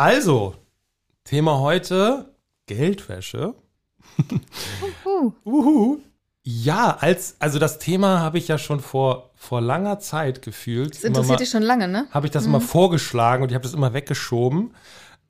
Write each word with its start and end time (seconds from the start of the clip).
Also, 0.00 0.54
Thema 1.24 1.58
heute 1.58 2.34
Geldwäsche. 2.64 3.54
Uhu. 5.04 5.32
Uhu. 5.44 5.98
Ja, 6.42 6.96
als, 6.98 7.36
also 7.38 7.58
das 7.58 7.78
Thema 7.78 8.20
habe 8.20 8.38
ich 8.38 8.48
ja 8.48 8.56
schon 8.56 8.80
vor, 8.80 9.28
vor 9.34 9.60
langer 9.60 9.98
Zeit 9.98 10.40
gefühlt. 10.40 10.94
Das 10.94 11.04
interessiert 11.04 11.40
dich 11.40 11.50
schon 11.50 11.62
lange, 11.62 11.86
ne? 11.86 12.06
Habe 12.12 12.26
ich 12.26 12.30
das 12.30 12.46
immer 12.46 12.62
vorgeschlagen 12.62 13.42
und 13.42 13.50
ich 13.50 13.54
habe 13.54 13.62
das 13.62 13.74
immer 13.74 13.92
weggeschoben. 13.92 14.70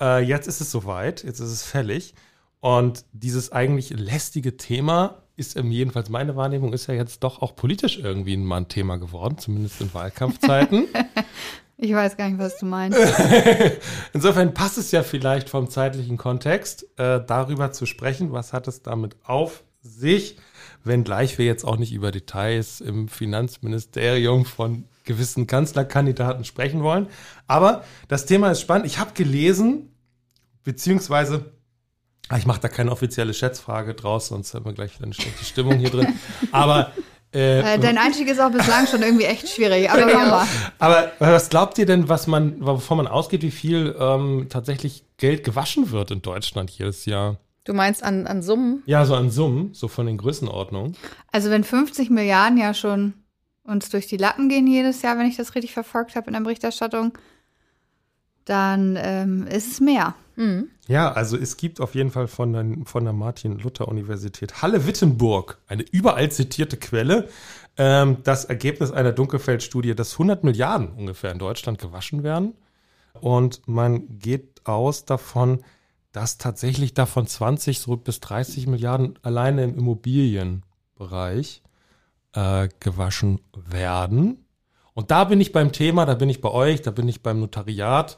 Äh, 0.00 0.22
jetzt 0.22 0.46
ist 0.46 0.60
es 0.60 0.70
soweit, 0.70 1.24
jetzt 1.24 1.40
ist 1.40 1.50
es 1.50 1.64
fällig. 1.64 2.14
Und 2.60 3.04
dieses 3.10 3.50
eigentlich 3.50 3.90
lästige 3.90 4.56
Thema 4.56 5.24
ist 5.34 5.56
jedenfalls 5.56 6.10
meine 6.10 6.36
Wahrnehmung, 6.36 6.74
ist 6.74 6.86
ja 6.86 6.94
jetzt 6.94 7.24
doch 7.24 7.42
auch 7.42 7.56
politisch 7.56 7.98
irgendwie 7.98 8.36
mal 8.36 8.58
ein 8.58 8.68
Thema 8.68 8.98
geworden, 8.98 9.36
zumindest 9.36 9.80
in 9.80 9.92
Wahlkampfzeiten. 9.94 10.86
Ich 11.82 11.94
weiß 11.94 12.18
gar 12.18 12.28
nicht, 12.28 12.38
was 12.38 12.58
du 12.58 12.66
meinst. 12.66 12.98
Insofern 14.12 14.52
passt 14.52 14.76
es 14.76 14.90
ja 14.90 15.02
vielleicht 15.02 15.48
vom 15.48 15.70
zeitlichen 15.70 16.18
Kontext, 16.18 16.86
äh, 16.98 17.20
darüber 17.26 17.72
zu 17.72 17.86
sprechen, 17.86 18.32
was 18.32 18.52
hat 18.52 18.68
es 18.68 18.82
damit 18.82 19.16
auf 19.24 19.64
sich, 19.80 20.36
wenngleich 20.84 21.38
wir 21.38 21.46
jetzt 21.46 21.64
auch 21.64 21.78
nicht 21.78 21.92
über 21.92 22.10
Details 22.10 22.82
im 22.82 23.08
Finanzministerium 23.08 24.44
von 24.44 24.84
gewissen 25.04 25.46
Kanzlerkandidaten 25.46 26.44
sprechen 26.44 26.82
wollen. 26.82 27.08
Aber 27.46 27.82
das 28.08 28.26
Thema 28.26 28.50
ist 28.50 28.60
spannend. 28.60 28.86
Ich 28.86 28.98
habe 28.98 29.12
gelesen, 29.14 29.88
beziehungsweise, 30.64 31.50
ah, 32.28 32.36
ich 32.36 32.44
mache 32.44 32.60
da 32.60 32.68
keine 32.68 32.92
offizielle 32.92 33.32
Schätzfrage 33.32 33.94
draus, 33.94 34.28
sonst 34.28 34.52
haben 34.52 34.66
wir 34.66 34.74
gleich 34.74 34.94
wieder 34.96 35.04
eine 35.04 35.14
schlechte 35.14 35.46
Stimmung 35.46 35.78
hier 35.78 35.90
drin. 35.90 36.08
Aber 36.52 36.92
äh, 37.34 37.74
Äh, 37.74 37.78
dein 37.78 37.98
Einstieg 37.98 38.28
ist 38.28 38.40
auch 38.40 38.50
bislang 38.50 38.86
schon 38.86 39.02
irgendwie 39.02 39.24
echt 39.24 39.48
schwierig, 39.48 39.90
aber 39.90 40.06
machen 40.06 40.30
wir. 40.30 40.46
Aber 40.78 41.12
was 41.18 41.48
glaubt 41.48 41.78
ihr 41.78 41.86
denn, 41.86 42.08
was 42.08 42.26
man, 42.26 42.64
wovon 42.64 42.96
man 42.96 43.06
ausgeht, 43.06 43.42
wie 43.42 43.50
viel 43.50 43.94
ähm, 43.98 44.46
tatsächlich 44.48 45.04
Geld 45.16 45.44
gewaschen 45.44 45.90
wird 45.90 46.10
in 46.10 46.22
Deutschland 46.22 46.70
jedes 46.70 47.04
Jahr? 47.06 47.36
Du 47.64 47.74
meinst 47.74 48.02
an, 48.02 48.26
an 48.26 48.42
Summen? 48.42 48.82
Ja, 48.86 49.04
so 49.04 49.14
an 49.14 49.30
Summen, 49.30 49.74
so 49.74 49.86
von 49.86 50.06
den 50.06 50.16
Größenordnungen. 50.16 50.96
Also 51.30 51.50
wenn 51.50 51.62
50 51.62 52.10
Milliarden 52.10 52.58
ja 52.58 52.74
schon 52.74 53.14
uns 53.64 53.90
durch 53.90 54.06
die 54.06 54.16
Lappen 54.16 54.48
gehen 54.48 54.66
jedes 54.66 55.02
Jahr, 55.02 55.18
wenn 55.18 55.26
ich 55.26 55.36
das 55.36 55.54
richtig 55.54 55.72
verfolgt 55.72 56.16
habe 56.16 56.28
in 56.28 56.32
der 56.32 56.40
Berichterstattung, 56.40 57.12
dann 58.44 58.98
ähm, 59.00 59.46
ist 59.46 59.70
es 59.70 59.80
mehr. 59.80 60.14
Mhm. 60.40 60.70
Ja, 60.88 61.12
also 61.12 61.36
es 61.36 61.58
gibt 61.58 61.82
auf 61.82 61.94
jeden 61.94 62.10
Fall 62.10 62.26
von 62.26 62.54
der, 62.54 62.64
von 62.86 63.04
der 63.04 63.12
Martin-Luther-Universität 63.12 64.62
Halle-Wittenburg 64.62 65.58
eine 65.66 65.82
überall 65.82 66.32
zitierte 66.32 66.78
Quelle, 66.78 67.28
ähm, 67.76 68.18
das 68.24 68.46
Ergebnis 68.46 68.90
einer 68.90 69.12
Dunkelfeld-Studie, 69.12 69.94
dass 69.94 70.14
100 70.14 70.42
Milliarden 70.42 70.88
ungefähr 70.92 71.30
in 71.30 71.38
Deutschland 71.38 71.78
gewaschen 71.78 72.22
werden. 72.22 72.54
Und 73.20 73.68
man 73.68 74.18
geht 74.18 74.62
aus 74.66 75.04
davon, 75.04 75.62
dass 76.12 76.38
tatsächlich 76.38 76.94
davon 76.94 77.26
20 77.26 77.78
so 77.78 77.98
bis 77.98 78.20
30 78.20 78.66
Milliarden 78.66 79.18
alleine 79.20 79.64
im 79.64 79.76
Immobilienbereich 79.76 81.62
äh, 82.32 82.68
gewaschen 82.80 83.40
werden. 83.52 84.46
Und 84.94 85.10
da 85.10 85.24
bin 85.24 85.38
ich 85.42 85.52
beim 85.52 85.72
Thema, 85.72 86.06
da 86.06 86.14
bin 86.14 86.30
ich 86.30 86.40
bei 86.40 86.50
euch, 86.50 86.80
da 86.80 86.92
bin 86.92 87.08
ich 87.08 87.22
beim 87.22 87.40
Notariat. 87.40 88.16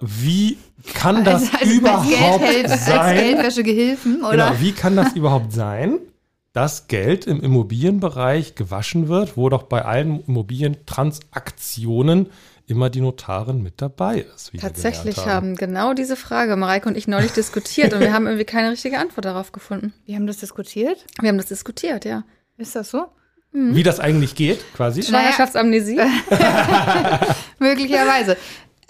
Wie 0.00 0.58
kann 0.94 1.24
das 1.24 1.42
Also- 1.52 1.56
also 1.58 1.72
überhaupt 1.74 2.42
Als 2.42 2.86
sein? 2.86 3.16
Geldwäschegehilfen, 3.16 4.22
oder? 4.24 4.30
Genau, 4.50 4.60
wie 4.60 4.72
kann 4.72 4.96
das 4.96 5.12
überhaupt 5.14 5.52
sein, 5.52 5.98
dass 6.52 6.88
Geld 6.88 7.26
im 7.26 7.40
Immobilienbereich 7.42 8.54
gewaschen 8.54 9.08
wird, 9.08 9.36
wo 9.36 9.48
doch 9.48 9.64
bei 9.64 9.84
allen 9.84 10.24
Immobilientransaktionen 10.26 12.28
immer 12.66 12.88
die 12.90 13.00
Notarin 13.00 13.62
mit 13.62 13.80
dabei 13.82 14.20
ist? 14.34 14.52
Tatsächlich 14.60 15.16
gelernt 15.16 15.34
haben 15.34 15.56
genau 15.56 15.92
diese 15.94 16.16
Frage 16.16 16.56
Mareike 16.56 16.88
und 16.88 16.96
ich 16.96 17.08
neulich 17.08 17.32
diskutiert 17.32 17.92
und 17.92 18.00
wir 18.00 18.12
haben 18.12 18.26
irgendwie 18.26 18.44
keine 18.44 18.70
richtige 18.70 18.98
Antwort 18.98 19.24
darauf 19.24 19.52
gefunden. 19.52 19.92
Wir 20.06 20.16
haben 20.16 20.26
das 20.26 20.38
diskutiert. 20.38 21.04
Wir 21.20 21.28
haben 21.28 21.38
das 21.38 21.46
diskutiert, 21.46 22.04
ja. 22.04 22.24
Ist 22.56 22.76
das 22.76 22.90
so? 22.90 23.06
Wie 23.52 23.82
das 23.82 23.98
eigentlich 23.98 24.36
geht, 24.36 24.60
quasi. 24.74 25.02
Schwangerschaftsamnesie? 25.02 25.96
Möglicherweise. 27.58 28.36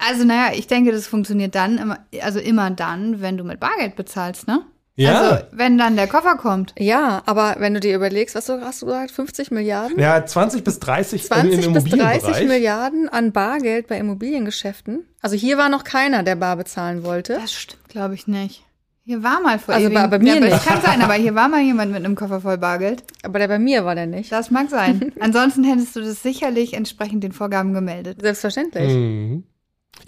Also, 0.09 0.25
naja, 0.25 0.53
ich 0.55 0.67
denke, 0.67 0.93
das 0.93 1.07
funktioniert 1.07 1.55
dann, 1.55 1.79
immer, 1.79 1.99
also 2.23 2.39
immer 2.39 2.71
dann, 2.71 3.21
wenn 3.21 3.37
du 3.37 3.45
mit 3.45 3.61
Bargeld 3.61 3.97
bezahlst, 3.97 4.47
ne? 4.47 4.63
Ja. 4.97 5.21
Also, 5.21 5.45
wenn 5.53 5.79
dann 5.79 5.97
der 5.97 6.09
Koffer 6.09 6.37
kommt. 6.37 6.75
Ja, 6.79 7.23
aber 7.25 7.57
wenn 7.59 7.73
du 7.75 7.81
dir 7.81 7.95
überlegst, 7.95 8.35
was 8.35 8.47
du, 8.47 8.61
hast 8.61 8.83
du 8.83 8.87
gesagt, 8.87 9.11
50 9.13 9.51
Milliarden? 9.51 9.99
Ja, 9.99 10.25
20 10.27 10.63
bis 10.63 10.79
30 10.81 11.23
im, 11.23 11.27
20 11.29 11.65
im 11.67 11.73
bis 11.73 11.85
30 11.85 11.93
Immobilienbereich. 11.95 12.47
Milliarden 12.47 13.09
an 13.09 13.33
Bargeld 13.33 13.87
bei 13.89 13.97
Immobiliengeschäften. 13.99 15.07
Also 15.23 15.37
hier 15.37 15.57
war 15.59 15.69
noch 15.69 15.85
keiner, 15.85 16.23
der 16.23 16.37
bar 16.37 16.57
bezahlen 16.57 17.03
wollte. 17.03 17.35
Das 17.35 17.53
stimmt, 17.53 17.89
glaube 17.89 18.15
ich 18.15 18.27
nicht. 18.27 18.65
Hier 19.05 19.23
war 19.23 19.41
mal 19.41 19.59
vor 19.59 19.75
Also 19.75 19.87
ewigen- 19.87 20.03
bei- 20.03 20.09
bei 20.09 20.19
mir 20.19 20.35
ja, 20.35 20.41
nicht. 20.41 20.67
Kann 20.67 20.83
sein, 20.83 21.01
aber 21.03 21.15
hier 21.15 21.35
war 21.35 21.49
mal 21.49 21.63
jemand 21.63 21.93
mit 21.93 22.05
einem 22.05 22.15
Koffer 22.15 22.41
voll 22.43 22.59
Bargeld. 22.59 23.03
Aber 23.23 23.39
der 23.39 23.49
bei 23.49 23.59
mir 23.59 23.85
war 23.87 23.95
der 23.95 24.07
nicht. 24.07 24.31
Das 24.31 24.51
mag 24.51 24.69
sein. 24.69 25.13
Ansonsten 25.21 25.65
hättest 25.65 25.97
du 25.97 26.01
das 26.01 26.23
sicherlich 26.23 26.75
entsprechend 26.75 27.25
den 27.25 27.33
Vorgaben 27.33 27.73
gemeldet. 27.73 28.19
Selbstverständlich. 28.21 28.89
Mhm. 28.93 29.45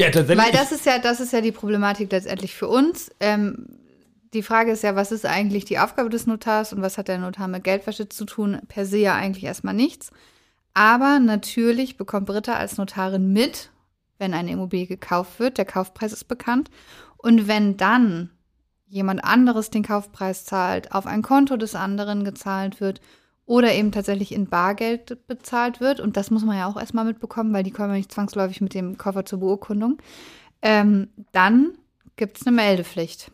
Ja, 0.00 0.10
tatsächlich. 0.10 0.44
Weil 0.44 0.52
das 0.52 0.72
ist 0.72 0.86
ja, 0.86 0.98
das 0.98 1.20
ist 1.20 1.32
ja 1.32 1.40
die 1.40 1.52
Problematik 1.52 2.10
letztendlich 2.10 2.54
für 2.54 2.68
uns. 2.68 3.10
Ähm, 3.20 3.66
die 4.32 4.42
Frage 4.42 4.72
ist 4.72 4.82
ja, 4.82 4.96
was 4.96 5.12
ist 5.12 5.26
eigentlich 5.26 5.64
die 5.64 5.78
Aufgabe 5.78 6.08
des 6.08 6.26
Notars 6.26 6.72
und 6.72 6.80
was 6.80 6.96
hat 6.96 7.08
der 7.08 7.18
Notar 7.18 7.48
mit 7.48 7.64
Geldwäsche 7.64 8.08
zu 8.08 8.24
tun? 8.24 8.60
Per 8.68 8.86
se 8.86 8.98
ja 8.98 9.14
eigentlich 9.14 9.44
erstmal 9.44 9.74
nichts. 9.74 10.10
Aber 10.74 11.18
natürlich 11.18 11.98
bekommt 11.98 12.26
Britta 12.26 12.54
als 12.54 12.78
Notarin 12.78 13.32
mit, 13.32 13.70
wenn 14.18 14.32
eine 14.32 14.52
Immobilie 14.52 14.86
gekauft 14.86 15.38
wird, 15.38 15.58
der 15.58 15.66
Kaufpreis 15.66 16.12
ist 16.12 16.28
bekannt. 16.28 16.70
Und 17.18 17.46
wenn 17.46 17.76
dann 17.76 18.30
jemand 18.86 19.22
anderes 19.24 19.70
den 19.70 19.82
Kaufpreis 19.82 20.44
zahlt, 20.44 20.92
auf 20.92 21.06
ein 21.06 21.22
Konto 21.22 21.56
des 21.56 21.74
anderen 21.74 22.24
gezahlt 22.24 22.80
wird 22.80 23.00
oder 23.52 23.74
eben 23.74 23.92
tatsächlich 23.92 24.32
in 24.32 24.46
Bargeld 24.46 25.26
bezahlt 25.26 25.78
wird, 25.78 26.00
und 26.00 26.16
das 26.16 26.30
muss 26.30 26.42
man 26.42 26.56
ja 26.56 26.66
auch 26.66 26.78
erstmal 26.78 27.04
mitbekommen, 27.04 27.52
weil 27.52 27.62
die 27.62 27.70
kommen 27.70 27.90
ja 27.90 27.96
nicht 27.96 28.10
zwangsläufig 28.10 28.62
mit 28.62 28.72
dem 28.72 28.96
Koffer 28.96 29.26
zur 29.26 29.40
Beurkundung, 29.40 29.98
ähm, 30.62 31.08
dann 31.32 31.72
gibt 32.16 32.38
es 32.38 32.46
eine 32.46 32.56
Meldepflicht. 32.56 33.30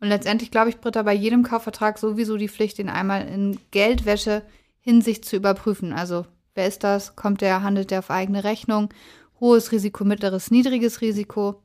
Und 0.00 0.06
letztendlich 0.06 0.52
glaube 0.52 0.68
ich, 0.68 0.78
Britta, 0.78 1.02
bei 1.02 1.14
jedem 1.14 1.42
Kaufvertrag 1.42 1.98
sowieso 1.98 2.36
die 2.36 2.48
Pflicht, 2.48 2.78
den 2.78 2.88
einmal 2.88 3.26
in 3.26 3.58
Geldwäsche 3.72 4.42
Hinsicht 4.82 5.24
zu 5.24 5.34
überprüfen. 5.34 5.92
Also, 5.92 6.26
wer 6.54 6.68
ist 6.68 6.84
das? 6.84 7.16
Kommt 7.16 7.40
der, 7.40 7.64
handelt 7.64 7.90
der 7.90 7.98
auf 7.98 8.10
eigene 8.12 8.44
Rechnung? 8.44 8.90
Hohes 9.40 9.72
Risiko, 9.72 10.04
mittleres, 10.04 10.52
niedriges 10.52 11.00
Risiko. 11.00 11.60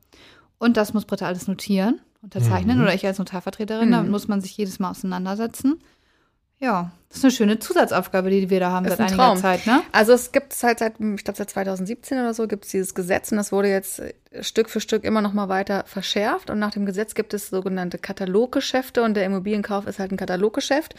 Und 0.58 0.76
das 0.76 0.92
muss 0.92 1.04
Britta 1.04 1.26
alles 1.26 1.46
notieren, 1.46 2.00
unterzeichnen 2.20 2.82
oder 2.82 2.94
ich 2.94 3.06
als 3.06 3.18
Notarvertreterin. 3.18 3.92
Damit 3.92 4.10
muss 4.10 4.26
man 4.26 4.40
sich 4.40 4.56
jedes 4.56 4.80
Mal 4.80 4.90
auseinandersetzen. 4.90 5.78
Ja, 6.62 6.92
das 7.08 7.18
ist 7.18 7.24
eine 7.24 7.32
schöne 7.32 7.58
Zusatzaufgabe, 7.58 8.30
die 8.30 8.48
wir 8.48 8.60
da 8.60 8.70
haben 8.70 8.86
Ist 8.86 8.92
seit 8.92 9.00
ein 9.00 9.06
einiger 9.08 9.22
Traum. 9.22 9.36
Zeit, 9.36 9.66
ne? 9.66 9.82
Also 9.90 10.12
es 10.12 10.30
gibt 10.30 10.52
es 10.52 10.62
halt 10.62 10.78
seit, 10.78 10.94
ich 10.98 11.24
glaube 11.24 11.36
seit 11.36 11.50
2017 11.50 12.18
oder 12.18 12.32
so, 12.32 12.46
gibt 12.46 12.64
es 12.64 12.70
dieses 12.70 12.94
Gesetz 12.94 13.32
und 13.32 13.36
das 13.36 13.50
wurde 13.50 13.68
jetzt 13.68 13.98
äh, 13.98 14.14
Stück 14.40 14.70
für 14.70 14.80
Stück 14.80 15.02
immer 15.02 15.20
noch 15.20 15.32
mal 15.32 15.48
weiter 15.48 15.82
verschärft. 15.86 16.50
Und 16.50 16.60
nach 16.60 16.70
dem 16.70 16.86
Gesetz 16.86 17.14
gibt 17.14 17.34
es 17.34 17.50
sogenannte 17.50 17.98
Kataloggeschäfte 17.98 19.02
und 19.02 19.14
der 19.14 19.26
Immobilienkauf 19.26 19.86
ist 19.88 19.98
halt 19.98 20.12
ein 20.12 20.16
Kataloggeschäft, 20.16 20.94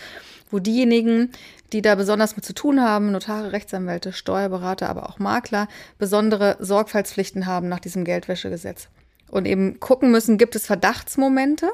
wo 0.52 0.60
diejenigen, 0.60 1.32
die 1.72 1.82
da 1.82 1.96
besonders 1.96 2.36
mit 2.36 2.44
zu 2.44 2.54
tun 2.54 2.82
haben, 2.82 3.12
Notare, 3.12 3.54
Rechtsanwälte, 3.54 4.12
Steuerberater, 4.12 4.90
aber 4.90 5.10
auch 5.10 5.18
Makler, 5.18 5.70
besondere 5.98 6.58
Sorgfaltspflichten 6.60 7.46
haben 7.46 7.70
nach 7.70 7.80
diesem 7.80 8.04
Geldwäschegesetz. 8.04 8.90
Und 9.32 9.48
eben 9.48 9.80
gucken 9.80 10.12
müssen, 10.12 10.38
gibt 10.38 10.56
es 10.56 10.68
Verdachtsmomente? 10.68 11.72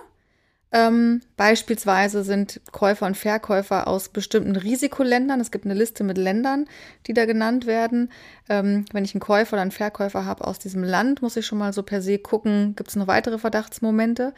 Ähm, 0.71 1.21
beispielsweise 1.35 2.23
sind 2.23 2.61
Käufer 2.71 3.07
und 3.07 3.17
Verkäufer 3.17 3.87
aus 3.87 4.09
bestimmten 4.09 4.55
Risikoländern. 4.55 5.39
Es 5.39 5.49
gibt 5.49 5.65
eine 5.65 5.73
Liste 5.73 6.03
mit 6.03 6.19
Ländern, 6.19 6.67
die 7.07 7.15
da 7.15 7.25
genannt 7.25 7.65
werden. 7.65 8.11
Ähm, 8.49 8.85
wenn 8.91 9.03
ich 9.03 9.15
einen 9.15 9.21
Käufer 9.21 9.53
oder 9.53 9.63
einen 9.63 9.71
Verkäufer 9.71 10.25
habe 10.25 10.45
aus 10.45 10.59
diesem 10.59 10.83
Land, 10.83 11.23
muss 11.23 11.37
ich 11.37 11.47
schon 11.47 11.57
mal 11.57 11.73
so 11.73 11.81
per 11.81 12.03
se 12.03 12.19
gucken, 12.19 12.75
gibt 12.75 12.89
es 12.89 12.95
noch 12.95 13.07
weitere 13.07 13.39
Verdachtsmomente. 13.39 14.33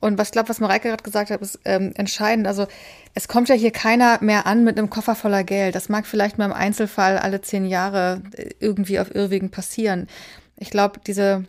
Und 0.00 0.16
was 0.16 0.28
ich 0.28 0.32
glaube, 0.32 0.48
was 0.48 0.60
Mareike 0.60 0.88
gerade 0.88 1.02
gesagt 1.02 1.30
hat, 1.30 1.42
ist 1.42 1.60
ähm, 1.66 1.92
entscheidend. 1.94 2.46
Also 2.46 2.66
es 3.12 3.28
kommt 3.28 3.50
ja 3.50 3.54
hier 3.54 3.70
keiner 3.70 4.18
mehr 4.22 4.46
an 4.46 4.64
mit 4.64 4.78
einem 4.78 4.88
Koffer 4.88 5.14
voller 5.14 5.44
Geld. 5.44 5.74
Das 5.74 5.90
mag 5.90 6.06
vielleicht 6.06 6.38
mal 6.38 6.46
im 6.46 6.52
Einzelfall 6.52 7.18
alle 7.18 7.42
zehn 7.42 7.66
Jahre 7.66 8.22
äh, 8.32 8.50
irgendwie 8.60 8.98
auf 8.98 9.14
Irrwegen 9.14 9.50
passieren. 9.50 10.06
Ich 10.56 10.70
glaube, 10.70 11.00
diese 11.06 11.44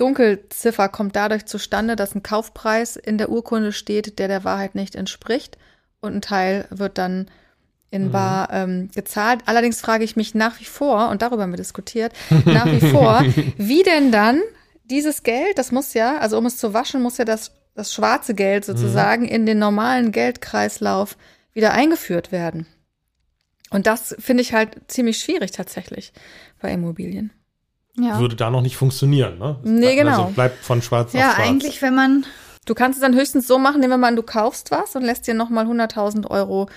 Dunkelziffer 0.00 0.88
kommt 0.88 1.14
dadurch 1.14 1.44
zustande, 1.44 1.94
dass 1.94 2.14
ein 2.14 2.22
Kaufpreis 2.22 2.96
in 2.96 3.18
der 3.18 3.28
Urkunde 3.28 3.72
steht, 3.72 4.18
der 4.18 4.28
der 4.28 4.44
Wahrheit 4.44 4.74
nicht 4.74 4.94
entspricht 4.94 5.58
und 6.00 6.14
ein 6.14 6.22
Teil 6.22 6.66
wird 6.70 6.96
dann 6.96 7.30
in 7.90 8.06
mhm. 8.06 8.12
Bar 8.12 8.48
ähm, 8.50 8.90
gezahlt. 8.94 9.42
Allerdings 9.44 9.80
frage 9.80 10.04
ich 10.04 10.16
mich 10.16 10.34
nach 10.34 10.58
wie 10.58 10.64
vor, 10.64 11.10
und 11.10 11.20
darüber 11.20 11.42
haben 11.42 11.52
wir 11.52 11.58
diskutiert, 11.58 12.12
nach 12.46 12.66
wie 12.66 12.80
vor, 12.90 13.22
wie 13.58 13.82
denn 13.82 14.10
dann 14.10 14.40
dieses 14.84 15.22
Geld, 15.22 15.58
das 15.58 15.70
muss 15.70 15.92
ja, 15.92 16.16
also 16.16 16.38
um 16.38 16.46
es 16.46 16.56
zu 16.56 16.72
waschen, 16.72 17.02
muss 17.02 17.18
ja 17.18 17.26
das, 17.26 17.52
das 17.74 17.92
schwarze 17.92 18.34
Geld 18.34 18.64
sozusagen 18.64 19.24
mhm. 19.24 19.28
in 19.28 19.44
den 19.46 19.58
normalen 19.58 20.12
Geldkreislauf 20.12 21.18
wieder 21.52 21.72
eingeführt 21.72 22.32
werden. 22.32 22.66
Und 23.68 23.86
das 23.86 24.16
finde 24.18 24.42
ich 24.42 24.54
halt 24.54 24.78
ziemlich 24.88 25.18
schwierig 25.18 25.50
tatsächlich 25.50 26.12
bei 26.60 26.72
Immobilien 26.72 27.32
ja. 28.02 28.18
würde 28.18 28.36
da 28.36 28.50
noch 28.50 28.62
nicht 28.62 28.76
funktionieren. 28.76 29.38
Ne? 29.38 29.56
Es 29.62 29.70
nee, 29.70 29.96
genau. 29.96 30.22
Also 30.22 30.34
bleibt 30.34 30.64
von 30.64 30.82
schwarz 30.82 31.12
ja, 31.12 31.20
auf 31.20 31.34
schwarz. 31.34 31.46
Ja, 31.46 31.50
eigentlich, 31.50 31.82
wenn 31.82 31.94
man. 31.94 32.26
Du 32.66 32.74
kannst 32.74 32.98
es 32.98 33.02
dann 33.02 33.14
höchstens 33.14 33.46
so 33.46 33.58
machen, 33.58 33.80
nehmen 33.80 33.94
wir 33.94 33.98
mal 33.98 34.08
an, 34.08 34.16
du 34.16 34.22
kaufst 34.22 34.70
was 34.70 34.94
und 34.94 35.02
lässt 35.02 35.26
dir 35.26 35.34
nochmal 35.34 35.66
100.000 35.66 36.28
Euro 36.28 36.68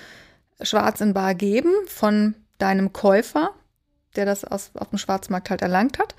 schwarz 0.62 1.00
in 1.00 1.12
Bar 1.12 1.34
geben 1.34 1.70
von 1.86 2.34
deinem 2.58 2.92
Käufer, 2.92 3.50
der 4.16 4.24
das 4.24 4.44
aus, 4.44 4.70
auf 4.74 4.88
dem 4.88 4.98
Schwarzmarkt 4.98 5.50
halt 5.50 5.62
erlangt 5.62 5.98
hat. 5.98 6.14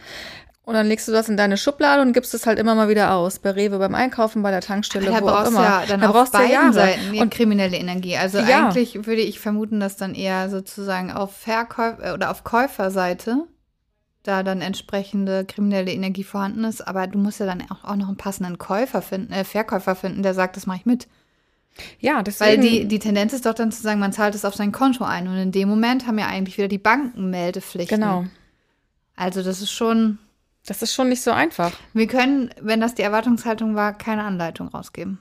Und 0.65 0.73
dann 0.73 0.87
legst 0.87 1.07
du 1.07 1.11
das 1.11 1.29
in 1.29 1.37
deine 1.37 1.57
Schublade 1.57 2.01
und 2.01 2.13
gibst 2.13 2.33
es 2.33 2.47
halt 2.47 2.57
immer 2.57 2.73
mal 2.73 2.89
wieder 2.89 3.13
aus. 3.13 3.37
Bei 3.37 3.51
Rewe 3.51 3.77
beim 3.77 3.93
Einkaufen, 3.93 4.41
bei 4.41 4.49
der 4.49 4.61
Tankstelle, 4.61 5.11
da 5.11 5.21
wo 5.21 5.29
auch 5.29 5.45
immer. 5.45 5.63
Ja 5.63 5.83
dann 5.87 6.01
da 6.01 6.09
auf 6.09 6.31
beiden 6.31 6.51
ja 6.51 6.73
Seiten 6.73 7.19
und 7.19 7.29
kriminelle 7.29 7.77
Energie. 7.77 8.17
Also 8.17 8.39
ja. 8.39 8.65
eigentlich 8.65 9.05
würde 9.05 9.21
ich 9.21 9.39
vermuten, 9.39 9.79
dass 9.79 9.95
dann 9.95 10.15
eher 10.15 10.49
sozusagen 10.49 11.11
auf 11.11 11.35
Verkäufer 11.35 12.15
oder 12.15 12.31
auf 12.31 12.43
Käuferseite 12.43 13.43
da 14.27 14.43
dann 14.43 14.61
entsprechende 14.61 15.45
kriminelle 15.45 15.91
Energie 15.91 16.23
vorhanden 16.23 16.63
ist. 16.63 16.87
Aber 16.87 17.07
du 17.07 17.17
musst 17.17 17.39
ja 17.39 17.45
dann 17.45 17.63
auch, 17.69 17.83
auch 17.83 17.95
noch 17.95 18.07
einen 18.07 18.17
passenden 18.17 18.57
Käufer 18.57 19.01
finden, 19.01 19.31
äh, 19.31 19.43
Verkäufer 19.43 19.95
finden, 19.95 20.23
der 20.23 20.33
sagt, 20.33 20.57
das 20.57 20.65
mache 20.65 20.79
ich 20.79 20.85
mit. 20.85 21.07
Ja, 21.99 22.23
deswegen. 22.23 22.61
Weil 22.61 22.69
die, 22.69 22.87
die 22.87 22.99
Tendenz 22.99 23.33
ist 23.33 23.45
doch 23.45 23.53
dann 23.53 23.71
zu 23.71 23.81
sagen, 23.81 23.99
man 23.99 24.13
zahlt 24.13 24.35
es 24.35 24.45
auf 24.45 24.55
sein 24.55 24.71
Konto 24.71 25.03
ein. 25.03 25.27
Und 25.27 25.37
in 25.37 25.51
dem 25.51 25.69
Moment 25.69 26.07
haben 26.07 26.17
ja 26.17 26.27
eigentlich 26.27 26.57
wieder 26.57 26.67
die 26.67 26.77
Banken 26.77 27.29
Meldepflichten. 27.29 27.99
Genau. 27.99 28.25
Also 29.15 29.43
das 29.43 29.61
ist 29.61 29.71
schon. 29.71 30.19
Das 30.67 30.81
ist 30.81 30.95
schon 30.95 31.09
nicht 31.09 31.21
so 31.21 31.29
einfach. 31.29 31.73
Wir 31.93 32.07
können, 32.07 32.49
wenn 32.59 32.81
das 32.81 32.95
die 32.95 33.03
Erwartungshaltung 33.03 33.75
war, 33.75 33.93
keine 33.93 34.23
Anleitung 34.23 34.67
rausgeben. 34.69 35.19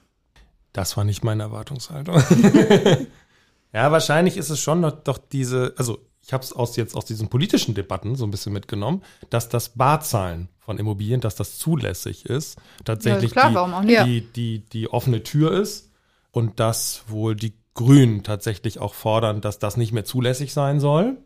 Das 0.72 0.96
war 0.96 1.04
nicht 1.04 1.22
meine 1.22 1.42
Erwartungshaltung. 1.42 2.14
ja, 3.74 3.92
wahrscheinlich 3.92 4.38
ist 4.38 4.48
es 4.48 4.58
schon 4.58 4.80
doch, 4.80 4.92
doch 4.92 5.18
diese, 5.18 5.74
also 5.76 5.98
ich 6.26 6.32
habe 6.32 6.43
es 6.43 6.53
aus 6.53 6.76
jetzt 6.76 6.97
aus 6.97 7.05
diesen 7.05 7.29
politischen 7.29 7.75
Debatten 7.75 8.17
so 8.17 8.25
ein 8.25 8.31
bisschen 8.31 8.53
mitgenommen, 8.53 9.03
dass 9.29 9.50
das 9.50 9.71
Barzahlen 9.71 10.49
von 10.59 10.79
Immobilien, 10.79 11.21
dass 11.21 11.35
das 11.35 11.59
zulässig 11.59 12.25
ist, 12.25 12.56
tatsächlich 12.85 13.35
ja, 13.35 13.50
klar, 13.50 13.82
die, 13.82 13.97
die, 14.05 14.32
die, 14.32 14.59
die 14.61 14.88
offene 14.88 15.23
Tür 15.23 15.53
ist 15.53 15.91
und 16.31 16.61
dass 16.61 17.05
wohl 17.09 17.37
die 17.37 17.53
Grünen 17.75 18.23
tatsächlich 18.23 18.79
auch 18.79 18.94
fordern, 18.94 19.43
dass 19.43 19.59
das 19.59 19.76
nicht 19.76 19.93
mehr 19.93 20.05
zulässig 20.05 20.55
sein 20.55 20.81
soll. 20.81 21.19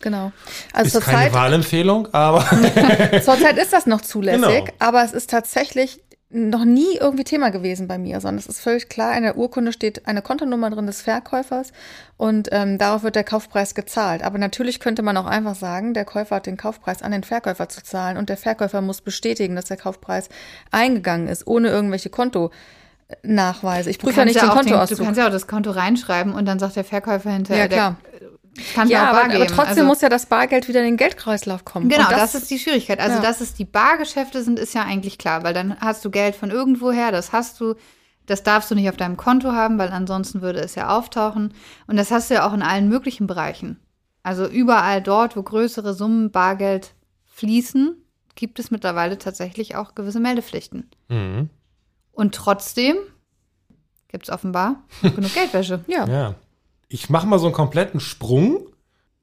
Genau. 0.00 0.32
Also 0.72 0.98
ist 0.98 1.04
keine 1.04 1.18
Zeit, 1.18 1.32
Wahlempfehlung, 1.32 2.12
aber 2.12 2.44
zurzeit 3.24 3.58
ist 3.58 3.72
das 3.72 3.86
noch 3.86 4.02
zulässig, 4.02 4.66
genau. 4.66 4.76
aber 4.78 5.04
es 5.04 5.12
ist 5.12 5.30
tatsächlich 5.30 6.00
noch 6.34 6.64
nie 6.64 6.96
irgendwie 7.00 7.22
Thema 7.22 7.50
gewesen 7.50 7.86
bei 7.86 7.96
mir, 7.96 8.20
sondern 8.20 8.38
es 8.38 8.46
ist 8.46 8.60
völlig 8.60 8.88
klar, 8.88 9.16
in 9.16 9.22
der 9.22 9.36
Urkunde 9.36 9.72
steht 9.72 10.08
eine 10.08 10.20
Kontonummer 10.20 10.68
drin 10.68 10.86
des 10.86 11.00
Verkäufers 11.00 11.72
und 12.16 12.48
ähm, 12.50 12.76
darauf 12.76 13.04
wird 13.04 13.14
der 13.14 13.22
Kaufpreis 13.22 13.76
gezahlt. 13.76 14.24
Aber 14.24 14.36
natürlich 14.38 14.80
könnte 14.80 15.02
man 15.02 15.16
auch 15.16 15.26
einfach 15.26 15.54
sagen, 15.54 15.94
der 15.94 16.04
Käufer 16.04 16.36
hat 16.36 16.46
den 16.46 16.56
Kaufpreis 16.56 17.02
an 17.02 17.12
den 17.12 17.22
Verkäufer 17.22 17.68
zu 17.68 17.84
zahlen 17.84 18.16
und 18.16 18.28
der 18.28 18.36
Verkäufer 18.36 18.80
muss 18.80 19.00
bestätigen, 19.00 19.54
dass 19.54 19.66
der 19.66 19.76
Kaufpreis 19.76 20.28
eingegangen 20.72 21.28
ist, 21.28 21.46
ohne 21.46 21.68
irgendwelche 21.68 22.10
Konto. 22.10 22.50
Nachweise. 23.22 23.90
Ich 23.90 23.98
prüfe 23.98 24.20
ja 24.20 24.24
nicht 24.24 24.36
ja 24.36 24.46
den 24.46 24.50
Kontoauszug. 24.50 24.98
Du 24.98 25.04
kannst 25.04 25.18
ja 25.18 25.26
auch 25.26 25.30
das 25.30 25.46
Konto 25.46 25.70
reinschreiben 25.70 26.32
und 26.32 26.46
dann 26.46 26.58
sagt 26.58 26.74
der 26.74 26.84
Verkäufer 26.84 27.30
hinterher, 27.30 27.64
ja, 27.64 27.68
klar. 27.68 27.96
Der, 28.18 28.30
kann 28.74 28.88
ja, 28.88 29.10
aber, 29.10 29.34
aber, 29.34 29.46
trotzdem 29.46 29.66
also, 29.66 29.84
muss 29.84 30.00
ja 30.00 30.08
das 30.08 30.26
Bargeld 30.26 30.68
wieder 30.68 30.80
in 30.80 30.86
den 30.86 30.96
Geldkreislauf 30.96 31.64
kommen. 31.64 31.88
Genau, 31.88 32.08
das, 32.08 32.32
das, 32.32 32.42
ist 32.42 32.50
die 32.50 32.58
Schwierigkeit. 32.58 33.00
Also, 33.00 33.16
ja. 33.16 33.22
dass 33.22 33.40
es 33.40 33.54
die 33.54 33.64
Bargeschäfte 33.64 34.42
sind, 34.42 34.58
ist 34.58 34.74
ja 34.74 34.82
eigentlich 34.82 35.18
klar, 35.18 35.42
weil 35.42 35.54
dann 35.54 35.78
hast 35.80 36.04
du 36.04 36.10
Geld 36.10 36.36
von 36.36 36.50
irgendwoher, 36.50 37.10
das 37.10 37.32
hast 37.32 37.60
du, 37.60 37.74
das 38.26 38.42
darfst 38.42 38.70
du 38.70 38.74
nicht 38.74 38.88
auf 38.88 38.96
deinem 38.96 39.16
Konto 39.16 39.52
haben, 39.52 39.78
weil 39.78 39.88
ansonsten 39.88 40.40
würde 40.40 40.60
es 40.60 40.76
ja 40.76 40.96
auftauchen. 40.96 41.52
Und 41.86 41.96
das 41.96 42.10
hast 42.10 42.30
du 42.30 42.34
ja 42.34 42.46
auch 42.46 42.52
in 42.52 42.62
allen 42.62 42.88
möglichen 42.88 43.26
Bereichen. 43.26 43.80
Also 44.22 44.46
überall 44.46 45.02
dort, 45.02 45.36
wo 45.36 45.42
größere 45.42 45.92
Summen 45.92 46.30
Bargeld 46.30 46.94
fließen, 47.26 47.96
gibt 48.36 48.58
es 48.58 48.70
mittlerweile 48.70 49.18
tatsächlich 49.18 49.76
auch 49.76 49.94
gewisse 49.94 50.20
Meldepflichten. 50.20 50.90
Mhm. 51.08 51.50
Und 52.12 52.34
trotzdem 52.34 52.96
gibt 54.08 54.28
es 54.28 54.30
offenbar 54.32 54.84
genug 55.02 55.34
Geldwäsche. 55.34 55.84
Ja. 55.88 56.06
ja 56.06 56.34
ich 56.94 57.10
mache 57.10 57.26
mal 57.26 57.40
so 57.40 57.46
einen 57.46 57.54
kompletten 57.54 57.98
Sprung, 57.98 58.68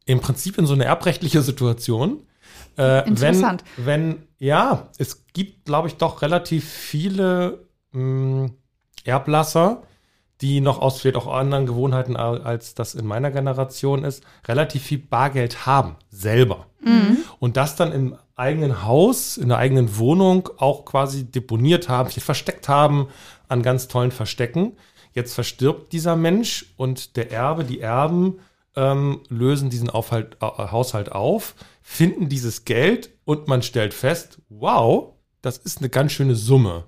im 0.06 0.20
Prinzip 0.20 0.58
in 0.58 0.66
so 0.66 0.74
eine 0.74 0.84
erbrechtliche 0.84 1.42
Situation. 1.42 2.20
Äh, 2.78 3.08
Interessant. 3.08 3.64
Wenn, 3.78 3.86
wenn, 3.86 4.24
ja, 4.40 4.90
es 4.98 5.26
gibt, 5.32 5.64
glaube 5.64 5.88
ich, 5.88 5.96
doch 5.96 6.22
relativ 6.22 6.68
viele 6.68 7.66
mh, 7.94 8.00
hm, 8.44 8.54
Erblasser, 9.06 9.84
die 10.42 10.60
noch 10.60 10.82
aus 10.82 11.00
vielleicht 11.00 11.16
auch 11.16 11.28
anderen 11.28 11.66
Gewohnheiten 11.66 12.18
als 12.18 12.76
das 12.76 12.94
in 12.94 13.06
meiner 13.06 13.32
Generation 13.32 14.04
ist, 14.04 14.22
relativ 14.48 14.84
viel 14.84 14.98
Bargeld 14.98 15.66
haben, 15.66 15.96
selber. 16.10 16.66
Mhm. 16.84 17.20
Und 17.40 17.56
das 17.56 17.78
dann 17.78 17.94
im 17.94 18.18
eigenen 18.36 18.84
Haus, 18.84 19.38
in 19.38 19.48
der 19.48 19.60
eigenen 19.60 19.98
Wohnung 19.98 20.50
auch 20.58 20.84
quasi 20.84 21.24
deponiert 21.24 21.88
haben, 21.88 22.10
versteckt 22.10 22.68
haben 22.68 23.08
an 23.48 23.62
ganz 23.62 23.88
tollen 23.88 24.12
Verstecken. 24.12 24.74
Jetzt 25.14 25.34
verstirbt 25.34 25.92
dieser 25.94 26.16
Mensch 26.16 26.74
und 26.78 27.16
der 27.18 27.32
Erbe, 27.32 27.64
die 27.64 27.82
Erben 27.82 28.40
ähm, 28.76 29.22
lösen 29.30 29.70
diesen 29.70 29.90
Aufhalt, 29.90 30.38
äh, 30.42 30.46
Haushalt 30.46 31.12
auf, 31.12 31.56
finden 31.82 32.30
dieses 32.30 32.66
Geld 32.66 33.12
und 33.26 33.48
man 33.48 33.62
stellt 33.62 33.94
fest, 33.94 34.40
wow, 34.50 35.14
das 35.42 35.58
ist 35.58 35.80
eine 35.80 35.90
ganz 35.90 36.14
schöne 36.14 36.36
Summe. 36.36 36.86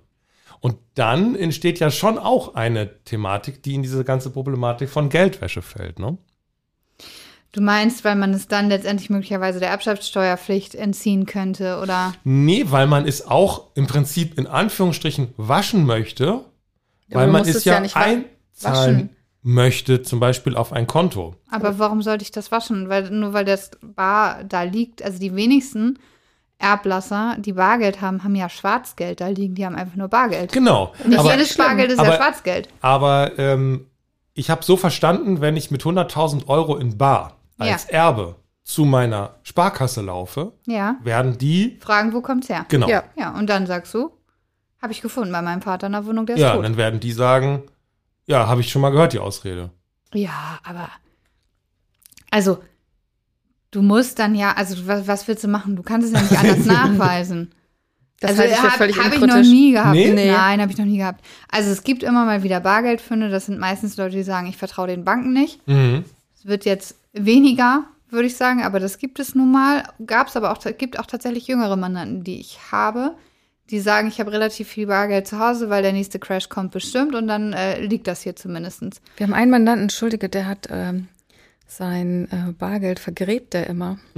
Und 0.60 0.78
dann 0.94 1.36
entsteht 1.36 1.80
ja 1.80 1.92
schon 1.92 2.18
auch 2.18 2.56
eine 2.56 3.04
Thematik, 3.04 3.64
die 3.64 3.76
in 3.76 3.84
diese 3.84 4.06
ganze 4.06 4.30
Problematik 4.30 4.90
von 4.90 5.10
Geldwäsche 5.10 5.62
fällt, 5.62 6.00
ne? 6.00 6.18
Du 7.52 7.62
meinst, 7.62 8.04
weil 8.04 8.16
man 8.16 8.34
es 8.34 8.48
dann 8.48 8.70
letztendlich 8.70 9.12
möglicherweise 9.12 9.60
der 9.60 9.70
Erbschaftssteuerpflicht 9.70 10.74
entziehen 10.74 11.28
könnte, 11.28 11.80
oder? 11.84 12.14
Nee, 12.24 12.66
weil 12.70 12.88
man 12.88 13.08
es 13.08 13.28
auch 13.28 13.68
im 13.76 13.86
Prinzip 13.86 14.40
in 14.40 14.48
Anführungsstrichen 14.48 15.36
waschen 15.38 15.86
möchte 15.86 16.46
weil 17.10 17.28
man 17.28 17.48
es 17.48 17.64
ja, 17.64 17.74
ja 17.74 17.80
einzahlen 17.80 18.26
waschen. 18.62 19.10
möchte, 19.42 20.02
zum 20.02 20.20
Beispiel 20.20 20.56
auf 20.56 20.74
ein 20.74 20.88
Konto. 20.88 21.36
Aber 21.50 21.80
warum 21.80 22.02
sollte 22.02 22.24
ich 22.24 22.32
das 22.32 22.52
waschen? 22.52 22.90
Weil 22.90 23.10
nur 23.10 23.34
weil 23.34 23.46
das 23.46 23.72
Bar 23.82 24.44
da 24.44 24.64
liegt, 24.64 25.04
also 25.04 25.20
die 25.20 25.36
wenigsten 25.36 26.00
Erblasser, 26.58 27.36
die 27.40 27.54
Bargeld 27.54 28.02
haben, 28.02 28.24
haben 28.24 28.36
ja 28.36 28.48
Schwarzgeld 28.48 29.20
da 29.22 29.28
liegen, 29.28 29.56
die 29.56 29.66
haben 29.66 29.76
einfach 29.76 29.96
nur 29.96 30.08
Bargeld. 30.08 30.52
Genau. 30.52 30.94
Nicht 31.06 31.20
aber, 31.20 31.32
jedes 31.32 31.58
Bargeld 31.58 31.92
ist 31.92 32.00
aber, 32.00 32.10
ja 32.10 32.16
Schwarzgeld. 32.16 32.70
Aber 32.80 33.38
ähm, 33.38 33.88
ich 34.34 34.50
habe 34.50 34.64
so 34.64 34.78
verstanden, 34.78 35.42
wenn 35.42 35.58
ich 35.58 35.72
mit 35.72 35.84
100.000 35.84 36.48
Euro 36.48 36.78
in 36.78 36.98
Bar 36.98 37.38
als 37.58 37.88
ja. 37.88 38.06
Erbe 38.06 38.36
zu 38.64 38.86
meiner 38.86 39.36
Sparkasse 39.44 40.02
laufe, 40.02 40.54
ja. 40.66 40.96
werden 41.04 41.38
die 41.38 41.78
fragen, 41.82 42.14
wo 42.14 42.22
kommt's 42.22 42.50
her? 42.50 42.66
Genau. 42.70 42.88
Ja. 42.88 43.04
ja, 43.18 43.38
und 43.38 43.50
dann 43.50 43.68
sagst 43.68 43.94
du, 43.94 44.12
habe 44.84 44.92
ich 44.92 45.02
gefunden 45.02 45.32
bei 45.32 45.42
meinem 45.42 45.62
Vater 45.62 45.88
in 45.88 45.94
der 45.94 46.06
Wohnung, 46.06 46.26
der 46.26 46.36
ist 46.36 46.42
ja, 46.42 46.56
tot. 46.56 46.66
dann 46.66 46.76
werden 46.76 47.00
die 47.00 47.14
sagen, 47.14 47.64
ja, 48.26 48.48
habe 48.48 48.60
ich 48.60 48.70
schon 48.70 48.82
mal 48.82 48.90
gehört, 48.90 49.14
die 49.14 49.20
Ausrede. 49.20 49.70
Ja, 50.14 50.60
aber 50.64 50.90
also 52.30 52.62
du 53.72 53.82
musst 53.82 54.20
dann 54.20 54.36
ja, 54.36 54.52
also 54.52 54.86
was, 54.86 55.08
was 55.08 55.28
willst 55.28 55.46
du 55.46 55.48
machen? 55.48 55.78
Du 55.78 55.84
kannst 55.84 56.08
es 56.08 56.14
ja 56.14 56.22
nicht 56.22 56.38
anders 56.38 56.66
nachweisen. 57.00 57.54
Das 58.20 58.32
also 58.32 58.44
ich 58.44 58.58
habe 58.62 58.94
hab 58.94 59.14
ich 59.14 59.22
noch 59.22 59.42
nie 59.42 59.72
gehabt. 59.72 59.96
Nee? 59.96 60.12
Nee. 60.12 60.32
Nein, 60.32 60.62
habe 60.62 60.72
ich 60.72 60.78
noch 60.78 60.86
nie 60.86 60.98
gehabt. 60.98 61.24
Also 61.50 61.72
es 61.72 61.84
gibt 61.84 62.04
immer 62.04 62.26
mal 62.26 62.44
wieder 62.44 62.60
Bargeldfunde. 62.60 63.30
Das 63.30 63.46
sind 63.46 63.60
meistens 63.60 63.96
Leute, 63.96 64.18
die 64.18 64.24
sagen, 64.24 64.48
ich 64.48 64.58
vertraue 64.58 64.88
den 64.88 65.06
Banken 65.06 65.32
nicht. 65.32 65.66
Mhm. 65.66 66.04
Es 66.38 66.46
wird 66.46 66.66
jetzt 66.66 66.98
weniger, 67.14 67.86
würde 68.10 68.28
ich 68.28 68.36
sagen, 68.36 68.64
aber 68.64 68.82
das 68.82 68.98
gibt 68.98 69.20
es 69.20 69.34
nun 69.34 69.52
mal. 69.52 69.84
Gab 70.06 70.28
es 70.28 70.36
aber 70.36 70.52
auch, 70.52 70.60
gibt 70.78 71.00
auch 71.00 71.06
tatsächlich 71.06 71.48
jüngere 71.48 71.78
Mandanten, 71.78 72.24
die 72.26 72.40
ich 72.40 72.60
habe, 72.72 73.16
die 73.74 73.80
sagen, 73.82 74.08
ich 74.08 74.20
habe 74.22 74.32
relativ 74.32 74.70
viel 74.70 74.88
Bargeld 74.88 75.28
zu 75.28 75.40
Hause, 75.40 75.70
weil 75.70 75.82
der 75.84 75.92
nächste 75.92 76.20
Crash 76.20 76.48
kommt 76.48 76.72
bestimmt 76.72 77.14
und 77.16 77.28
dann 77.28 77.52
äh, 77.54 77.82
liegt 77.82 78.08
das 78.08 78.22
hier 78.22 78.36
zumindestens. 78.36 79.02
Wir 79.18 79.26
haben 79.28 79.34
einen 79.34 79.52
Mandanten, 79.52 79.84
entschuldige, 79.84 80.30
der 80.30 80.48
hat 80.48 80.68
ähm, 80.72 81.08
sein 81.68 82.28
äh, 82.32 82.52
Bargeld 82.54 83.00
vergräbt 83.00 83.54
der 83.54 83.68
immer. 83.68 83.98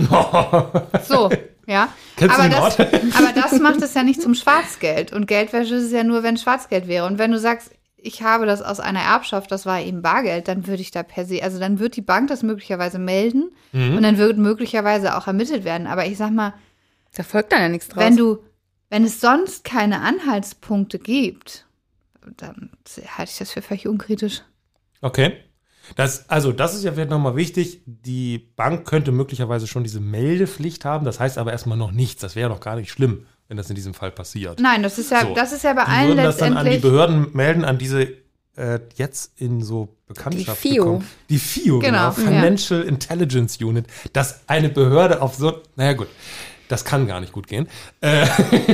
So, 1.07 1.29
ja. 1.67 1.89
Kennst 2.17 2.38
du 2.38 2.41
aber, 2.41 2.50
das, 2.50 2.79
aber 3.17 3.31
das 3.33 3.59
macht 3.59 3.81
es 3.81 3.93
ja 3.93 4.03
nicht 4.03 4.21
zum 4.21 4.35
Schwarzgeld. 4.35 5.13
Und 5.13 5.25
Geldwäsche 5.27 5.75
ist 5.75 5.85
es 5.85 5.91
ja 5.91 6.03
nur, 6.03 6.21
wenn 6.24 6.38
Schwarzgeld 6.38 6.88
wäre. 6.88 7.05
Und 7.05 7.17
wenn 7.17 7.31
du 7.31 7.39
sagst, 7.39 7.71
ich 7.97 8.21
habe 8.21 8.45
das 8.45 8.62
aus 8.62 8.79
einer 8.79 9.00
Erbschaft, 9.01 9.51
das 9.51 9.65
war 9.65 9.81
eben 9.81 10.01
Bargeld, 10.01 10.47
dann 10.47 10.67
würde 10.67 10.81
ich 10.81 10.91
da 10.91 11.01
per 11.01 11.25
se, 11.25 11.41
also 11.41 11.59
dann 11.59 11.79
wird 11.79 11.95
die 11.95 12.01
Bank 12.01 12.27
das 12.27 12.43
möglicherweise 12.43 13.00
melden 13.00 13.51
Mhm. 13.71 13.97
und 13.97 14.03
dann 14.03 14.17
wird 14.17 14.38
möglicherweise 14.38 15.17
auch 15.17 15.27
ermittelt 15.27 15.63
werden. 15.65 15.88
Aber 15.88 16.05
ich 16.05 16.17
sag 16.17 16.31
mal, 16.31 16.53
Da 17.15 17.24
folgt 17.24 17.51
dann 17.51 17.62
ja 17.62 17.69
nichts 17.69 17.88
draus. 17.88 18.03
wenn 18.03 18.15
du, 18.17 18.39
wenn 18.95 19.03
es 19.03 19.19
sonst 19.19 19.65
keine 19.65 19.99
Anhaltspunkte 19.99 20.99
gibt, 20.99 21.65
dann 22.37 22.69
halte 23.17 23.29
ich 23.29 23.37
das 23.39 23.51
für 23.51 23.61
völlig 23.61 23.89
unkritisch. 23.89 24.41
Okay. 25.01 25.33
Das, 25.97 26.29
also, 26.29 26.53
das 26.53 26.73
ist 26.75 26.85
ja 26.85 26.93
vielleicht 26.93 27.09
nochmal 27.09 27.35
wichtig. 27.35 27.81
Die 27.85 28.37
Bank 28.55 28.87
könnte 28.87 29.11
möglicherweise 29.11 29.67
schon 29.67 29.83
diese 29.83 29.99
Meldepflicht 29.99 30.85
haben. 30.85 31.03
Das 31.03 31.19
heißt 31.19 31.37
aber 31.37 31.51
erstmal 31.51 31.77
noch 31.77 31.91
nichts. 31.91 32.21
Das 32.21 32.37
wäre 32.37 32.47
doch 32.49 32.61
gar 32.61 32.77
nicht 32.77 32.89
schlimm, 32.89 33.25
wenn 33.49 33.57
das 33.57 33.67
in 33.69 33.75
diesem 33.75 33.93
Fall 33.93 34.11
passiert. 34.11 34.61
Nein, 34.61 34.81
das 34.81 34.97
ist 34.97 35.11
ja, 35.11 35.23
So. 35.23 35.33
das 35.35 35.51
ist 35.51 35.65
ja 35.65 35.73
bei 35.73 35.83
Die 35.83 35.91
allen 35.91 36.07
würden 36.07 36.23
das 36.23 36.37
dann 36.37 36.55
an 36.55 36.65
die. 36.65 36.77
Behörden 36.77 37.27
melden, 37.33 37.65
an 37.65 37.77
diese 37.77 38.13
äh, 38.55 38.79
jetzt 38.95 39.41
in 39.41 39.61
so 39.61 39.89
Bekanntschaft 40.07 40.63
Die 40.63 40.69
FIO. 40.69 40.85
gekommen- 40.85 41.07
Die 41.29 41.37
FIO, 41.39 41.79
genau. 41.79 42.11
Genau, 42.13 42.29
Financial 42.29 42.81
Intelligence 42.81 43.57
Unit. 43.57 43.87
Dass 44.13 44.39
eine 44.47 44.69
Behörde 44.69 45.21
auf 45.21 45.35
so, 45.35 45.61
naja 45.75 45.91
gut, 45.93 46.07
das 46.67 46.86
kann 46.86 47.07
gar 47.07 47.19
nicht 47.19 47.34
gut 47.34 47.48
gehen. 47.48 47.67
Äh, 48.01 48.25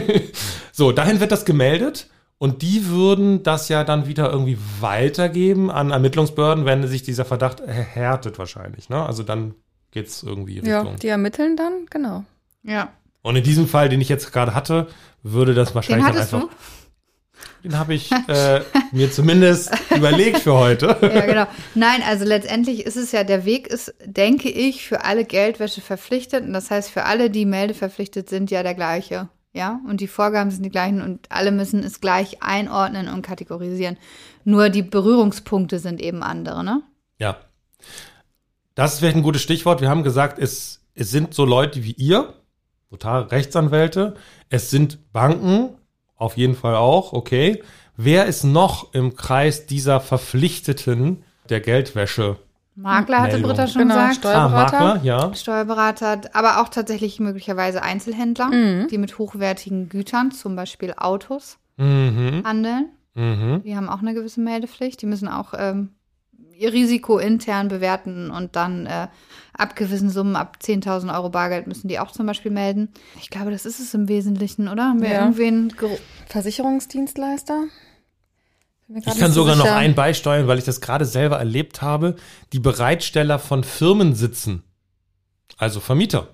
so, 0.71 0.91
dahin 0.91 1.19
wird 1.19 1.31
das 1.31 1.45
gemeldet 1.45 2.10
und 2.38 2.62
die 2.62 2.88
würden 2.88 3.43
das 3.43 3.69
ja 3.69 3.83
dann 3.83 4.07
wieder 4.07 4.31
irgendwie 4.31 4.57
weitergeben 4.79 5.69
an 5.69 5.91
Ermittlungsbehörden, 5.91 6.65
wenn 6.65 6.88
sich 6.88 7.03
dieser 7.03 7.25
Verdacht 7.25 7.60
erhärtet 7.60 8.39
wahrscheinlich. 8.39 8.89
Ne? 8.89 9.05
Also 9.05 9.24
dann 9.24 9.53
geht's 9.91 10.24
irgendwie 10.24 10.60
ja, 10.60 10.79
Richtung. 10.79 10.98
die 10.98 11.07
ermitteln 11.10 11.55
dann, 11.55 11.86
genau. 11.89 12.24
Ja. 12.63 12.93
Und 13.21 13.36
in 13.36 13.43
diesem 13.43 13.67
Fall, 13.67 13.89
den 13.89 14.01
ich 14.01 14.10
jetzt 14.10 14.31
gerade 14.33 14.55
hatte, 14.55 14.88
würde 15.21 15.53
das 15.53 15.69
Den 15.69 15.75
wahrscheinlich 15.75 16.05
dann 16.07 16.15
hattest 16.15 16.33
einfach. 16.33 16.50
du? 16.50 16.55
Den 17.63 17.77
habe 17.77 17.93
ich 17.93 18.12
äh, 18.27 18.62
mir 18.91 19.12
zumindest 19.12 19.71
überlegt 19.95 20.39
für 20.39 20.53
heute. 20.53 20.98
Ja, 21.01 21.25
genau. 21.25 21.48
Nein, 21.75 22.01
also 22.07 22.25
letztendlich 22.25 22.86
ist 22.86 22.98
es 22.98 23.12
ja, 23.12 23.24
der 23.24 23.45
Weg 23.45 23.67
ist, 23.67 23.93
denke 24.05 24.50
ich, 24.50 24.88
für 24.88 25.03
alle 25.03 25.25
Geldwäsche 25.25 25.81
verpflichtet. 25.81 26.43
Und 26.43 26.53
das 26.53 26.71
heißt, 26.71 26.89
für 26.89 27.05
alle, 27.05 27.29
die 27.29 27.45
meldeverpflichtet 27.45 28.29
sind, 28.29 28.51
ja 28.51 28.63
der 28.63 28.74
gleiche. 28.74 29.29
Ja, 29.53 29.81
und 29.88 30.00
die 30.00 30.07
Vorgaben 30.07 30.50
sind 30.50 30.63
die 30.63 30.69
gleichen 30.69 31.01
und 31.01 31.27
alle 31.29 31.51
müssen 31.51 31.83
es 31.83 32.00
gleich 32.00 32.41
einordnen 32.41 33.10
und 33.10 33.21
kategorisieren. 33.21 33.98
Nur 34.45 34.69
die 34.69 34.81
Berührungspunkte 34.81 35.79
sind 35.79 36.01
eben 36.01 36.24
andere, 36.24 36.63
ne? 36.63 36.83
Ja. 37.19 37.38
Das 38.75 38.93
ist 38.93 39.00
vielleicht 39.00 39.17
ein 39.17 39.24
gutes 39.24 39.41
Stichwort. 39.41 39.81
Wir 39.81 39.89
haben 39.89 40.03
gesagt, 40.03 40.39
es, 40.39 40.81
es 40.95 41.12
sind 41.12 41.33
so 41.33 41.43
Leute 41.43 41.83
wie 41.83 41.91
ihr, 41.91 42.33
Notar, 42.89 43.29
Rechtsanwälte, 43.31 44.15
es 44.50 44.69
sind 44.69 45.12
Banken, 45.12 45.75
auf 46.21 46.37
jeden 46.37 46.55
Fall 46.55 46.75
auch, 46.75 47.13
okay. 47.13 47.63
Wer 47.97 48.25
ist 48.25 48.43
noch 48.43 48.93
im 48.93 49.15
Kreis 49.15 49.65
dieser 49.65 49.99
Verpflichteten 49.99 51.23
der 51.49 51.59
Geldwäsche? 51.59 52.37
Makler 52.75 53.21
hatte. 53.23 53.39
Britta 53.39 53.67
schon 53.67 53.81
Genau, 53.83 53.95
gesagt. 53.95 54.25
Ah, 54.25 54.31
Steuerberater? 54.49 54.79
Makler, 54.79 55.03
ja. 55.03 55.33
Steuerberater, 55.33 56.21
aber 56.33 56.61
auch 56.61 56.69
tatsächlich 56.69 57.19
möglicherweise 57.19 57.81
Einzelhändler, 57.83 58.47
Mhm. 58.47 58.87
die 58.89 58.97
mit 58.97 59.17
hochwertigen 59.17 59.89
Gütern, 59.89 60.31
zum 60.31 60.55
Beispiel 60.55 60.93
Autos, 60.97 61.57
Mhm. 61.77 62.43
handeln. 62.45 62.89
Mhm. 63.13 63.61
Die 63.65 63.75
haben 63.75 63.89
auch 63.89 63.99
eine 63.99 64.13
gewisse 64.13 64.39
Meldepflicht. 64.39 65.01
Die 65.01 65.05
müssen 65.05 65.27
auch 65.27 65.53
ähm, 65.57 65.89
ihr 66.55 66.71
Risiko 66.71 67.17
intern 67.17 67.67
bewerten 67.67 68.31
und 68.31 68.55
dann 68.55 68.85
äh, 68.85 69.07
ab 69.53 69.75
gewissen 69.75 70.10
Summen, 70.10 70.36
ab 70.36 70.58
10.000 70.62 71.13
Euro 71.13 71.29
Bargeld 71.29 71.67
müssen 71.67 71.88
die 71.88 72.00
auch 72.00 72.12
zum 72.12 72.25
Beispiel 72.25 72.51
melden. 72.51 72.89
Ich 73.20 73.29
glaube, 73.29 73.51
das 73.51 73.65
ist 73.65 73.79
es 73.79 73.93
im 73.93 74.08
Wesentlichen, 74.08 74.67
oder? 74.67 74.86
Haben 74.89 75.01
wir 75.01 75.10
Ja. 75.10 75.20
irgendwen 75.22 75.74
Versicherungsdienstleister? 76.27 77.65
Ich 78.93 79.05
kann 79.20 79.31
sogar 79.31 79.55
noch 79.55 79.63
sicher. 79.65 79.77
ein 79.77 79.96
beisteuern, 79.96 80.48
weil 80.48 80.58
ich 80.58 80.65
das 80.65 80.81
gerade 80.81 81.05
selber 81.05 81.38
erlebt 81.38 81.81
habe. 81.81 82.15
Die 82.51 82.60
Bereitsteller 82.60 83.39
von 83.39 83.63
Firmensitzen, 83.63 84.63
also 85.58 85.79
Vermieter, 85.79 86.27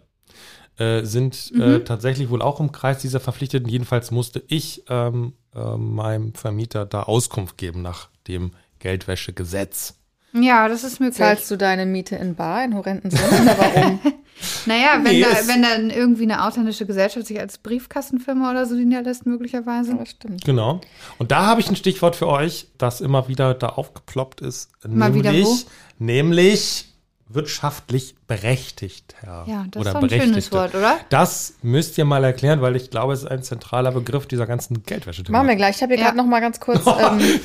äh, 0.80 1.04
sind 1.04 1.52
Mhm. 1.54 1.62
äh, 1.62 1.80
tatsächlich 1.82 2.30
wohl 2.32 2.42
auch 2.42 2.60
im 2.60 2.72
Kreis 2.72 3.00
dieser 3.00 3.20
Verpflichteten. 3.20 3.70
Jedenfalls 3.70 4.10
musste 4.10 4.42
ich 4.48 4.84
ähm, 4.90 5.34
äh, 5.56 5.78
meinem 5.78 6.34
Vermieter 6.34 6.86
da 6.88 7.04
Auskunft 7.04 7.58
geben 7.58 7.82
nach 7.84 8.10
dem 8.28 8.52
Geldwäschegesetz. 8.80 9.96
Ja, 10.41 10.67
das 10.67 10.84
ist 10.84 11.00
möglich. 11.00 11.17
Zahlst 11.17 11.50
du 11.51 11.58
deine 11.58 11.86
Miete 11.86 12.15
in 12.15 12.36
Bar, 12.36 12.63
in 12.63 12.75
horrenden 12.75 13.12
Summen? 13.12 13.41
Oder 13.44 13.58
warum? 13.58 14.00
naja, 14.65 15.00
wenn, 15.03 15.13
Nee, 15.13 15.22
da, 15.22 15.48
wenn 15.48 15.62
dann 15.62 15.89
irgendwie 15.89 16.24
eine 16.24 16.46
ausländische 16.46 16.86
Gesellschaft 16.86 17.27
sich 17.27 17.39
als 17.39 17.58
Briefkastenfirma 17.58 18.51
oder 18.51 18.65
so 18.65 18.75
niederlässt, 18.75 19.25
möglicherweise. 19.25 19.96
das 19.96 20.10
stimmt. 20.10 20.44
Genau. 20.46 20.82
Und 21.17 21.32
da 21.32 21.46
habe 21.46 21.62
ich 21.62 21.70
ein 21.70 21.75
Stichwort 21.75 22.15
für 22.15 22.27
euch, 22.27 22.67
das 22.77 23.01
immer 23.01 23.27
wieder 23.27 23.53
da 23.53 23.70
aufgeploppt 23.70 24.41
ist. 24.41 24.70
Mal 24.88 25.13
wieder 25.13 25.32
nämlich, 25.32 25.65
nämlich 26.00 26.86
wirtschaftlich 27.30 28.16
berechtigter. 28.28 29.46
Ja, 29.48 29.66
das 29.72 29.82
oder 29.82 29.90
ist 29.92 30.14
ein 30.14 30.22
schönes. 30.22 30.52
Wort, 30.52 30.76
oder? 30.76 31.00
Das 31.10 31.56
müsst 31.62 31.98
ihr 31.98 32.06
mal 32.06 32.24
erklären, 32.24 32.62
weil 32.62 32.76
ich 32.76 32.90
glaube, 32.90 33.14
es 33.14 33.24
ist 33.24 33.32
ein 33.32 33.44
zentraler 33.44 33.92
Begriff 33.92 34.26
dieser 34.28 34.46
ganzen 34.48 34.84
geldwäsche 34.84 35.24
Machen 35.30 35.48
wir 35.48 35.56
gleich. 35.56 35.78
Ich 35.78 35.82
habe 35.84 35.94
hier 35.94 36.00
Ja. 36.00 36.06
gerade 36.08 36.18
noch 36.18 36.26
mal 36.26 36.40
ganz 36.40 36.60
kurz, 36.60 36.86
ähm, 36.88 37.40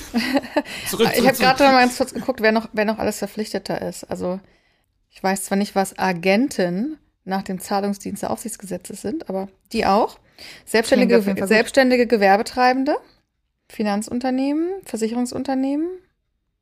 Zurück, 0.88 1.10
ich 1.16 1.26
habe 1.26 1.36
gerade 1.36 1.64
noch 1.64 1.72
mal 1.72 1.80
ganz 1.80 1.96
kurz 1.96 2.14
geguckt, 2.14 2.40
wer 2.40 2.52
noch, 2.52 2.68
wer 2.72 2.84
noch 2.84 2.98
alles 2.98 3.18
Verpflichteter 3.18 3.82
ist. 3.82 4.04
Also 4.04 4.40
ich 5.10 5.22
weiß 5.22 5.44
zwar 5.44 5.58
nicht, 5.58 5.74
was 5.74 5.98
Agenten 5.98 6.98
nach 7.24 7.42
dem 7.42 7.60
Zahlungsdiensteaufsichtsgesetzes 7.60 9.00
sind, 9.02 9.28
aber 9.28 9.48
die 9.72 9.86
auch. 9.86 10.18
Selbstständige, 10.64 11.20
selbstständige 11.46 12.06
Gewerbetreibende, 12.06 12.96
Finanzunternehmen, 13.68 14.68
Versicherungsunternehmen, 14.84 15.88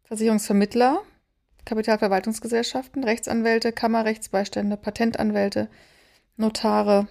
Versicherungsvermittler, 0.05 1.01
Kapitalverwaltungsgesellschaften, 1.71 3.05
Rechtsanwälte, 3.05 3.71
Kammerrechtsbeistände, 3.73 4.77
Patentanwälte, 4.77 5.69
Notare, 6.37 7.07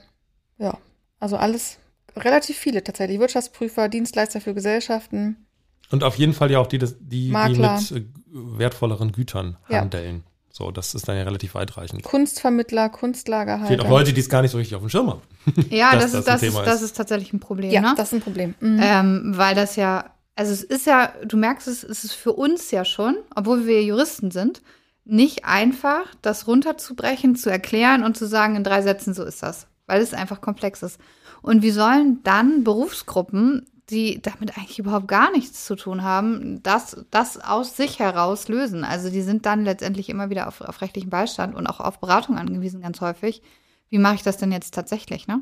ja, 0.57 0.77
also 1.19 1.37
alles 1.37 1.77
relativ 2.17 2.57
viele 2.57 2.83
tatsächlich. 2.83 3.19
Wirtschaftsprüfer, 3.19 3.87
Dienstleister 3.87 4.41
für 4.41 4.53
Gesellschaften. 4.53 5.45
Und 5.91 6.03
auf 6.03 6.15
jeden 6.15 6.33
Fall 6.33 6.51
ja 6.51 6.59
auch 6.59 6.67
die, 6.67 6.77
die, 6.77 6.87
die 6.99 7.31
mit 7.31 7.91
äh, 7.91 8.03
wertvolleren 8.33 9.13
Gütern 9.13 9.57
Ja. 9.69 9.79
handeln. 9.79 10.23
So, 10.51 10.71
das 10.71 10.93
ist 10.93 11.07
dann 11.07 11.15
ja 11.15 11.23
relativ 11.23 11.55
weitreichend. 11.55 12.03
Kunstvermittler, 12.03 12.85
Es 12.87 12.91
gibt 12.91 12.99
Kunstlagerhalter. 12.99 13.85
auch 13.85 13.89
Leute, 13.89 14.11
die 14.11 14.19
es 14.19 14.27
gar 14.27 14.41
nicht 14.41 14.51
so 14.51 14.57
richtig 14.57 14.75
auf 14.75 14.81
dem 14.81 14.89
Schirm 14.89 15.09
haben. 15.09 15.21
Ja, 15.69 15.91
das, 15.93 16.11
das 16.11 16.13
ist, 16.15 16.27
das, 16.27 16.43
ist, 16.43 16.57
das 16.57 16.81
ist 16.81 16.97
tatsächlich 16.97 17.31
ein 17.31 17.39
Problem. 17.39 17.71
ja, 17.71 17.79
ne? 17.81 17.93
das 17.95 18.09
ist 18.09 18.13
ein 18.15 18.21
Problem. 18.21 18.55
Mhm. 18.59 18.79
Ähm, 18.83 19.33
weil 19.37 19.55
das 19.55 19.77
ja, 19.77 20.11
also 20.39 20.53
es 20.53 20.63
ist 20.63 20.85
ja, 20.85 21.11
du 21.25 21.35
merkst 21.35 21.67
es, 21.67 21.83
es 21.83 22.05
ist 22.05 22.13
für 22.13 22.31
uns 22.31 22.71
ja 22.71 22.85
schon, 22.85 23.17
obwohl 23.35 23.67
wir 23.67 23.83
Juristen 23.83 24.31
sind, 24.31 24.61
nicht 25.03 25.43
einfach, 25.43 26.15
das 26.21 26.47
runterzubrechen, 26.47 27.35
zu 27.35 27.49
erklären 27.49 28.05
und 28.05 28.15
zu 28.15 28.25
sagen, 28.25 28.55
in 28.55 28.63
drei 28.63 28.81
Sätzen, 28.81 29.13
so 29.13 29.25
ist 29.25 29.43
das. 29.43 29.67
Weil 29.85 30.01
es 30.01 30.13
einfach 30.13 30.39
komplex 30.39 30.81
ist. 30.81 30.97
Und 31.41 31.61
wie 31.61 31.71
sollen 31.71 32.23
dann 32.23 32.63
Berufsgruppen, 32.63 33.65
die 33.89 34.21
damit 34.21 34.57
eigentlich 34.57 34.79
überhaupt 34.79 35.09
gar 35.09 35.29
nichts 35.29 35.65
zu 35.65 35.75
tun 35.75 36.03
haben, 36.03 36.63
das, 36.63 37.05
das 37.11 37.37
aus 37.37 37.75
sich 37.75 37.99
heraus 37.99 38.47
lösen? 38.47 38.85
Also 38.85 39.09
die 39.09 39.23
sind 39.23 39.45
dann 39.45 39.65
letztendlich 39.65 40.07
immer 40.07 40.29
wieder 40.29 40.47
auf, 40.47 40.61
auf 40.61 40.79
rechtlichen 40.79 41.09
Beistand 41.09 41.53
und 41.53 41.67
auch 41.67 41.81
auf 41.81 41.99
Beratung 41.99 42.37
angewiesen, 42.37 42.79
ganz 42.79 43.01
häufig. 43.01 43.41
Wie 43.89 43.97
mache 43.97 44.15
ich 44.15 44.23
das 44.23 44.37
denn 44.37 44.53
jetzt 44.53 44.73
tatsächlich, 44.73 45.27
ne? 45.27 45.41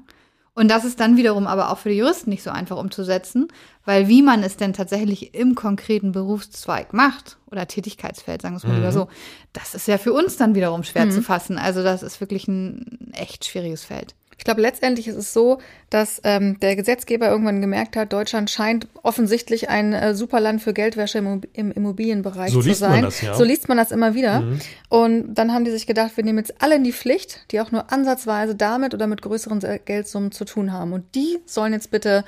Und 0.58 0.70
das 0.70 0.86
ist 0.86 1.00
dann 1.00 1.18
wiederum 1.18 1.46
aber 1.46 1.70
auch 1.70 1.78
für 1.78 1.90
die 1.90 1.98
Juristen 1.98 2.32
nicht 2.32 2.42
so 2.42 2.50
einfach 2.50 2.78
umzusetzen, 2.78 3.48
weil 3.86 4.08
wie 4.08 4.24
man 4.24 4.42
es 4.42 4.58
denn 4.58 4.74
tatsächlich 4.74 5.36
im 5.36 5.54
konkreten 5.54 6.14
Berufszweig 6.14 6.94
macht 6.94 7.38
oder 7.52 7.68
Tätigkeitsfeld, 7.68 8.42
sagen 8.42 8.56
wir 8.56 8.58
es 8.58 8.64
mal 8.64 8.76
lieber 8.76 8.92
so, 8.92 9.08
das 9.54 9.76
ist 9.76 9.88
ja 9.88 10.00
für 10.00 10.14
uns 10.14 10.36
dann 10.36 10.56
wiederum 10.56 10.84
schwer 10.84 11.12
zu 11.12 11.22
fassen. 11.22 11.60
Also 11.60 11.84
das 11.84 12.02
ist 12.02 12.22
wirklich 12.22 12.48
ein 12.48 13.12
echt 13.14 13.46
schwieriges 13.46 13.84
Feld. 13.84 14.16
Ich 14.38 14.44
glaube, 14.44 14.62
letztendlich 14.62 15.08
ist 15.08 15.16
es 15.16 15.34
so, 15.34 15.60
dass 15.90 16.22
ähm, 16.24 16.60
der 16.60 16.76
Gesetzgeber 16.76 17.28
irgendwann 17.30 17.60
gemerkt 17.60 17.96
hat, 17.96 18.14
Deutschland 18.14 18.50
scheint 18.50 18.88
offensichtlich 19.04 19.70
ein 19.70 19.94
äh, 19.94 20.14
Superland 20.14 20.62
für 20.62 20.74
Geldwäsche 20.74 21.18
im, 21.18 21.42
im 21.54 21.72
Immobilienbereich 21.72 22.52
So 22.52 22.62
zu 22.62 22.68
liest 22.68 22.82
man 22.82 22.92
sein. 22.92 23.02
das, 23.04 23.22
ja. 23.22 23.34
So 23.34 23.44
liest 23.44 23.68
man 23.68 23.78
das 23.78 23.92
immer 23.92 24.14
wieder. 24.14 24.42
Mhm. 24.42 24.60
Und 24.90 25.34
dann 25.34 25.54
haben 25.54 25.66
die 25.66 25.72
sich 25.72 25.88
gedacht, 25.88 26.16
wir 26.16 26.24
nehmen 26.24 26.38
jetzt 26.38 26.56
alle 26.62 26.76
in 26.76 26.84
die 26.84 26.94
Pflicht, 26.94 27.46
die 27.52 27.60
auch 27.60 27.72
nur 27.72 27.92
ansatzweise 27.92 28.56
damit 28.56 28.94
oder 28.94 29.08
mit 29.08 29.22
größeren 29.22 29.60
Geldsummen 29.86 30.32
zu 30.32 30.46
tun 30.46 30.72
haben. 30.72 30.94
Und 30.94 31.16
die 31.16 31.40
sollen 31.46 31.74
jetzt 31.74 31.92
bitte 31.92 32.24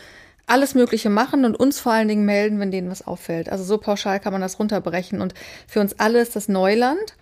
alles 0.47 0.73
Mögliche 0.73 1.11
machen 1.11 1.45
und 1.45 1.59
uns 1.59 1.79
vor 1.79 1.91
allen 1.91 2.07
Dingen 2.07 2.25
melden, 2.25 2.59
wenn 2.59 2.71
denen 2.71 2.89
was 2.89 3.05
auffällt. 3.05 3.49
Also 3.49 3.63
so 3.63 3.77
pauschal 3.77 4.19
kann 4.19 4.33
man 4.33 4.41
das 4.41 4.57
runterbrechen. 4.59 5.21
Und 5.21 5.35
für 5.67 5.79
uns 5.79 5.99
alle 5.99 6.19
ist 6.19 6.35
das 6.35 6.47
Neuland. 6.49 7.15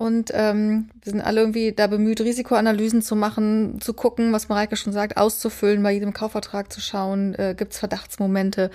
Und 0.00 0.30
ähm, 0.32 0.88
wir 1.02 1.12
sind 1.12 1.20
alle 1.20 1.40
irgendwie 1.42 1.72
da 1.72 1.86
bemüht, 1.86 2.22
Risikoanalysen 2.22 3.02
zu 3.02 3.14
machen, 3.14 3.82
zu 3.82 3.92
gucken, 3.92 4.32
was 4.32 4.48
Mareike 4.48 4.76
schon 4.76 4.94
sagt, 4.94 5.18
auszufüllen, 5.18 5.82
bei 5.82 5.92
jedem 5.92 6.14
Kaufvertrag 6.14 6.72
zu 6.72 6.80
schauen, 6.80 7.34
äh, 7.34 7.54
gibt 7.54 7.74
es 7.74 7.78
Verdachtsmomente, 7.80 8.70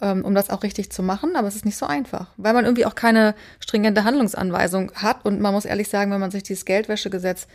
ähm, 0.00 0.24
um 0.24 0.34
das 0.34 0.48
auch 0.48 0.62
richtig 0.62 0.90
zu 0.90 1.02
machen. 1.02 1.36
Aber 1.36 1.46
es 1.46 1.56
ist 1.56 1.66
nicht 1.66 1.76
so 1.76 1.84
einfach, 1.84 2.28
weil 2.38 2.54
man 2.54 2.64
irgendwie 2.64 2.86
auch 2.86 2.94
keine 2.94 3.34
stringente 3.60 4.04
Handlungsanweisung 4.04 4.92
hat. 4.94 5.26
Und 5.26 5.42
man 5.42 5.52
muss 5.52 5.66
ehrlich 5.66 5.90
sagen, 5.90 6.10
wenn 6.10 6.20
man 6.20 6.30
sich 6.30 6.42
dieses 6.42 6.64
Geldwäschegesetz 6.64 7.48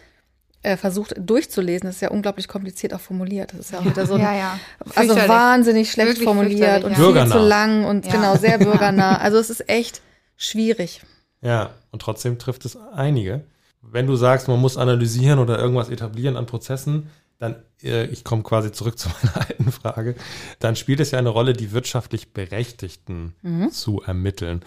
äh, 0.61 0.77
versucht 0.77 1.15
durchzulesen, 1.17 1.87
das 1.87 1.95
ist 1.95 2.01
ja 2.01 2.11
unglaublich 2.11 2.47
kompliziert 2.47 2.93
auch 2.93 2.99
formuliert. 2.99 3.51
Das 3.53 3.61
ist 3.61 3.71
ja 3.71 3.79
auch 3.79 3.85
wieder 3.85 4.05
so 4.05 4.13
ein, 4.13 4.21
Ja, 4.21 4.35
ja. 4.35 4.59
also 4.93 5.15
wahnsinnig 5.15 5.89
schlecht 5.91 6.09
Wirklich 6.09 6.23
formuliert 6.23 6.83
und 6.83 6.91
ja. 6.91 6.97
viel 6.97 7.31
zu 7.31 7.39
lang 7.39 7.83
und 7.83 8.05
Ja. 8.05 8.11
genau 8.11 8.35
sehr 8.35 8.59
bürgernah. 8.59 9.17
Also 9.17 9.39
es 9.39 9.49
ist 9.49 9.67
echt 9.67 10.03
schwierig. 10.37 11.01
Ja, 11.41 11.71
und 11.91 12.01
trotzdem 12.01 12.39
trifft 12.39 12.65
es 12.65 12.75
einige. 12.75 13.43
Wenn 13.81 14.07
du 14.07 14.15
sagst, 14.15 14.47
man 14.47 14.59
muss 14.59 14.77
analysieren 14.77 15.39
oder 15.39 15.59
irgendwas 15.59 15.89
etablieren 15.89 16.35
an 16.35 16.45
Prozessen, 16.45 17.09
dann, 17.39 17.55
äh, 17.83 18.05
ich 18.07 18.23
komme 18.23 18.43
quasi 18.43 18.71
zurück 18.71 18.97
zu 18.99 19.09
meiner 19.09 19.47
alten 19.47 19.71
Frage, 19.71 20.15
dann 20.59 20.75
spielt 20.75 20.99
es 20.99 21.11
ja 21.11 21.19
eine 21.19 21.29
Rolle, 21.29 21.53
die 21.53 21.71
wirtschaftlich 21.71 22.33
Berechtigten 22.33 23.35
zu 23.71 24.01
ermitteln. 24.01 24.63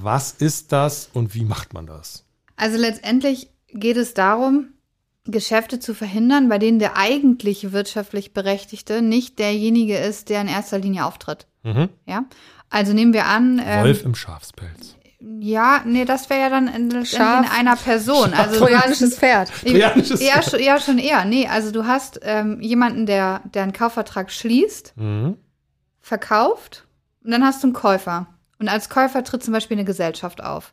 Was 0.00 0.32
ist 0.32 0.72
das 0.72 1.10
und 1.12 1.34
wie 1.34 1.44
macht 1.44 1.74
man 1.74 1.86
das? 1.86 2.24
Also 2.56 2.78
letztendlich 2.78 3.50
geht 3.68 3.96
es 3.96 4.14
darum, 4.14 4.68
Geschäfte 5.24 5.78
zu 5.78 5.94
verhindern, 5.94 6.48
bei 6.48 6.58
denen 6.58 6.78
der 6.78 6.96
eigentlich 6.96 7.72
wirtschaftlich 7.72 8.32
Berechtigte 8.32 9.02
nicht 9.02 9.38
derjenige 9.38 9.96
ist, 9.96 10.30
der 10.30 10.40
in 10.40 10.48
erster 10.48 10.78
Linie 10.78 11.04
auftritt. 11.04 11.46
Mhm. 11.62 11.90
Ja, 12.06 12.24
also 12.70 12.92
nehmen 12.92 13.12
wir 13.12 13.26
an, 13.26 13.60
ähm, 13.64 13.84
Wolf 13.84 14.04
im 14.04 14.14
Schafspelz. 14.14 14.96
Ja, 15.40 15.82
nee, 15.84 16.04
das 16.04 16.28
wäre 16.30 16.40
ja 16.40 16.48
dann 16.50 16.68
in, 16.68 17.06
Schaf. 17.06 17.44
in 17.46 17.50
einer 17.52 17.76
Person. 17.76 18.32
Also 18.34 18.54
du 18.58 18.64
hast 18.64 18.70
Trojanisches 18.72 19.18
Pferd. 19.18 19.50
Trojanisches 19.62 20.20
ja, 20.20 20.32
Pferd. 20.34 20.50
schon, 20.50 20.60
ja, 20.60 20.80
schon 20.80 20.98
eher. 20.98 21.24
Nee, 21.24 21.46
also 21.48 21.70
du 21.70 21.86
hast 21.86 22.20
ähm, 22.22 22.60
jemanden, 22.60 23.06
der, 23.06 23.40
der 23.54 23.62
einen 23.64 23.72
Kaufvertrag 23.72 24.30
schließt, 24.32 24.94
Mhm. 24.96 25.36
verkauft 26.00 26.86
und 27.24 27.30
dann 27.30 27.44
hast 27.44 27.62
du 27.62 27.68
einen 27.68 27.74
Käufer. 27.74 28.26
Und 28.58 28.68
als 28.68 28.88
Käufer 28.88 29.24
tritt 29.24 29.42
zum 29.42 29.52
Beispiel 29.52 29.76
eine 29.76 29.84
Gesellschaft 29.84 30.42
auf. 30.42 30.72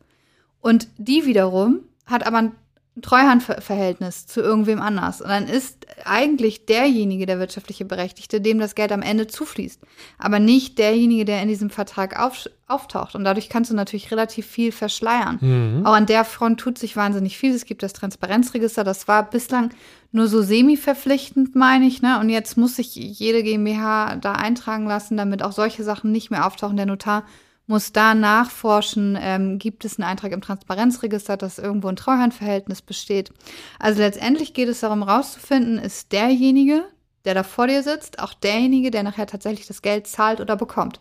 Und 0.62 0.88
die 0.98 1.25
wiederum 1.25 1.79
hat 2.06 2.25
aber 2.25 2.51
ein 2.96 3.01
Treuhandverhältnis 3.01 4.25
zu 4.25 4.41
irgendwem 4.41 4.81
anders. 4.81 5.22
Und 5.22 5.29
dann 5.29 5.48
ist 5.48 5.86
eigentlich 6.05 6.65
derjenige 6.65 7.25
der 7.25 7.39
wirtschaftliche 7.39 7.86
Berechtigte, 7.86 8.41
dem 8.41 8.60
das 8.60 8.75
Geld 8.75 8.91
am 8.91 9.01
Ende 9.01 9.27
zufließt. 9.27 9.81
Aber 10.17 10.39
nicht 10.39 10.77
derjenige, 10.79 11.25
der 11.25 11.41
in 11.41 11.48
diesem 11.48 11.69
Vertrag 11.69 12.19
auf, 12.19 12.50
auftaucht. 12.67 13.15
Und 13.15 13.24
dadurch 13.24 13.48
kannst 13.48 13.72
du 13.72 13.75
natürlich 13.75 14.12
relativ 14.12 14.48
viel 14.48 14.72
verschleiern. 14.72 15.38
Mhm. 15.39 15.86
Auch 15.86 15.93
an 15.93 16.08
der 16.08 16.25
Front 16.25 16.60
tut 16.60 16.77
sich 16.77 16.96
wahnsinnig 16.96 17.38
viel. 17.38 17.53
Es 17.53 17.65
gibt 17.65 17.84
das 17.84 17.93
Transparenzregister, 17.93 18.84
das 18.84 19.08
war 19.08 19.29
bislang 19.29 19.69
nur 20.12 20.27
so 20.27 20.41
semi-verpflichtend, 20.41 21.55
meine 21.55 21.86
ich. 21.86 22.01
Ne? 22.01 22.19
Und 22.19 22.29
jetzt 22.29 22.58
muss 22.58 22.75
sich 22.75 22.96
jede 22.96 23.43
GmbH 23.43 24.15
da 24.15 24.34
eintragen 24.34 24.88
lassen, 24.88 25.15
damit 25.15 25.43
auch 25.43 25.51
solche 25.51 25.84
Sachen 25.84 26.12
nicht 26.12 26.31
mehr 26.31 26.48
auftauchen. 26.48 26.77
Der 26.77 26.88
Notar 26.88 27.24
muss 27.70 27.94
da 27.94 28.16
nachforschen, 28.16 29.18
ähm, 29.22 29.60
gibt 29.60 29.86
es 29.86 30.00
einen 30.00 30.10
Eintrag 30.10 30.32
im 30.32 30.42
Transparenzregister, 30.42 31.38
dass 31.38 31.60
irgendwo 31.60 31.88
ein 31.88 31.96
Treuhandverhältnis 31.96 32.82
besteht. 32.82 33.32
Also 33.78 34.02
letztendlich 34.02 34.54
geht 34.54 34.68
es 34.70 34.80
darum, 34.80 35.04
rauszufinden, 35.04 35.78
ist 35.78 36.12
derjenige, 36.12 36.84
der 37.26 37.36
da 37.36 37.44
vor 37.44 37.68
dir 37.68 37.84
sitzt, 37.84 38.20
auch 38.20 38.34
derjenige, 38.34 38.90
der 38.90 39.04
nachher 39.04 39.28
tatsächlich 39.28 39.68
das 39.68 39.84
Geld 39.84 40.08
zahlt 40.08 40.42
oder 40.42 40.56
bekommt. 40.56 41.00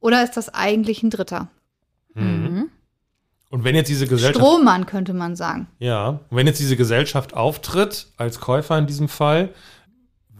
Oder 0.00 0.24
ist 0.24 0.36
das 0.36 0.48
eigentlich 0.52 1.04
ein 1.04 1.10
Dritter? 1.10 1.48
Mhm. 2.14 2.68
Und 3.50 3.64
wenn 3.64 3.76
jetzt 3.76 3.88
diese 3.88 4.06
Gesellschaft 4.06 4.44
Strohmann 4.44 4.86
könnte 4.86 5.14
man 5.14 5.36
sagen. 5.36 5.68
Ja, 5.78 6.08
und 6.08 6.36
wenn 6.36 6.46
jetzt 6.46 6.60
diese 6.60 6.76
Gesellschaft 6.76 7.32
auftritt, 7.32 8.08
als 8.16 8.40
Käufer 8.40 8.76
in 8.76 8.86
diesem 8.86 9.08
Fall, 9.08 9.50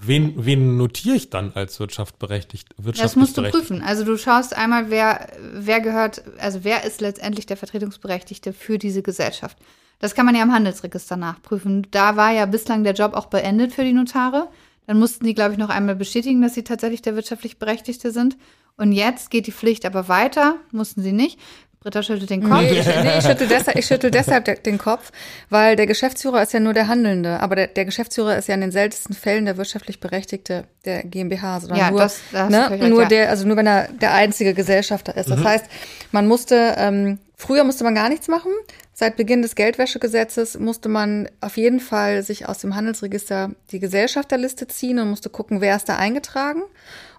wen, 0.00 0.34
wen 0.36 0.76
notiere 0.76 1.16
ich 1.16 1.30
dann 1.30 1.52
als 1.52 1.80
wirtschaftsberechtigt? 1.80 2.68
Das 2.76 2.84
wirtschaftlich 2.84 3.16
musst 3.16 3.36
du 3.38 3.42
prüfen. 3.42 3.82
Also 3.82 4.04
du 4.04 4.16
schaust 4.16 4.56
einmal, 4.56 4.90
wer, 4.90 5.28
wer 5.52 5.80
gehört, 5.80 6.22
also 6.38 6.64
wer 6.64 6.84
ist 6.84 7.00
letztendlich 7.00 7.46
der 7.46 7.56
Vertretungsberechtigte 7.56 8.52
für 8.52 8.78
diese 8.78 9.02
Gesellschaft. 9.02 9.58
Das 9.98 10.14
kann 10.14 10.26
man 10.26 10.34
ja 10.34 10.42
im 10.42 10.52
Handelsregister 10.52 11.16
nachprüfen. 11.16 11.86
Da 11.90 12.16
war 12.16 12.32
ja 12.32 12.46
bislang 12.46 12.84
der 12.84 12.94
Job 12.94 13.14
auch 13.14 13.26
beendet 13.26 13.72
für 13.72 13.84
die 13.84 13.92
Notare. 13.92 14.48
Dann 14.86 14.98
mussten 14.98 15.26
die, 15.26 15.34
glaube 15.34 15.52
ich, 15.52 15.58
noch 15.58 15.70
einmal 15.70 15.96
bestätigen, 15.96 16.40
dass 16.40 16.54
sie 16.54 16.64
tatsächlich 16.64 17.02
der 17.02 17.14
wirtschaftlich 17.14 17.58
Berechtigte 17.58 18.12
sind. 18.12 18.36
Und 18.76 18.92
jetzt 18.92 19.30
geht 19.30 19.46
die 19.48 19.52
Pflicht 19.52 19.84
aber 19.84 20.08
weiter, 20.08 20.56
mussten 20.70 21.02
sie 21.02 21.12
nicht. 21.12 21.38
Britta 21.80 22.02
schüttelt 22.02 22.28
den 22.30 22.42
Kopf. 22.42 22.60
Nee, 22.60 22.80
ich, 22.80 22.86
nee, 22.86 23.18
ich 23.18 23.24
schüttel 23.24 23.46
deshalb, 23.46 23.78
ich 23.78 23.86
schüttel 23.86 24.10
deshalb 24.10 24.44
de- 24.46 24.60
den 24.60 24.78
Kopf, 24.78 25.12
weil 25.48 25.76
der 25.76 25.86
Geschäftsführer 25.86 26.42
ist 26.42 26.52
ja 26.52 26.58
nur 26.58 26.72
der 26.74 26.88
Handelnde, 26.88 27.38
aber 27.40 27.54
der, 27.54 27.66
der 27.68 27.84
Geschäftsführer 27.84 28.36
ist 28.36 28.48
ja 28.48 28.54
in 28.54 28.60
den 28.60 28.72
seltensten 28.72 29.14
Fällen 29.14 29.44
der 29.44 29.56
wirtschaftlich 29.56 30.00
Berechtigte 30.00 30.64
der 30.84 31.04
GmbH, 31.04 31.60
sondern 31.60 31.78
Ja, 31.78 31.90
nur, 31.92 32.00
das- 32.00 32.18
da 32.32 32.44
hast 32.46 32.52
du 32.52 32.58
ne, 32.58 32.70
recht, 32.70 32.82
nur 32.88 33.02
ja. 33.02 33.08
der, 33.08 33.30
also 33.30 33.46
nur 33.46 33.56
wenn 33.56 33.66
er 33.68 33.88
der 33.88 34.12
einzige 34.12 34.54
Gesellschafter 34.54 35.16
ist. 35.16 35.30
Das 35.30 35.42
heißt, 35.44 35.66
man 36.10 36.26
musste, 36.26 36.74
ähm, 36.78 37.18
früher 37.36 37.62
musste 37.62 37.84
man 37.84 37.94
gar 37.94 38.08
nichts 38.08 38.26
machen. 38.26 38.50
Seit 38.92 39.16
Beginn 39.16 39.42
des 39.42 39.54
Geldwäschegesetzes 39.54 40.58
musste 40.58 40.88
man 40.88 41.28
auf 41.40 41.56
jeden 41.56 41.78
Fall 41.78 42.24
sich 42.24 42.48
aus 42.48 42.58
dem 42.58 42.74
Handelsregister 42.74 43.52
die 43.70 43.78
Gesellschafterliste 43.78 44.66
ziehen 44.66 44.98
und 44.98 45.08
musste 45.10 45.30
gucken, 45.30 45.60
wer 45.60 45.76
ist 45.76 45.88
da 45.88 45.94
eingetragen 45.96 46.62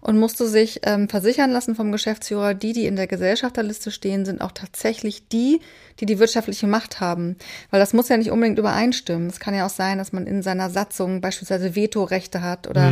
und 0.01 0.17
musste 0.17 0.47
sich 0.47 0.81
ähm, 0.83 1.09
versichern 1.09 1.51
lassen 1.51 1.75
vom 1.75 1.91
Geschäftsführer, 1.91 2.53
die, 2.53 2.73
die 2.73 2.85
in 2.85 2.95
der 2.95 3.07
Gesellschafterliste 3.07 3.91
stehen, 3.91 4.25
sind 4.25 4.41
auch 4.41 4.51
tatsächlich 4.51 5.27
die, 5.27 5.59
die 5.99 6.05
die 6.05 6.19
wirtschaftliche 6.19 6.67
Macht 6.67 6.99
haben. 6.99 7.38
Weil 7.69 7.79
das 7.79 7.93
muss 7.93 8.09
ja 8.09 8.17
nicht 8.17 8.31
unbedingt 8.31 8.59
übereinstimmen. 8.59 9.27
Es 9.27 9.39
kann 9.39 9.55
ja 9.55 9.65
auch 9.65 9.71
sein, 9.71 9.97
dass 9.97 10.13
man 10.13 10.27
in 10.27 10.41
seiner 10.41 10.69
Satzung 10.69 11.21
beispielsweise 11.21 11.75
Vetorechte 11.75 12.41
hat 12.41 12.67
oder 12.67 12.91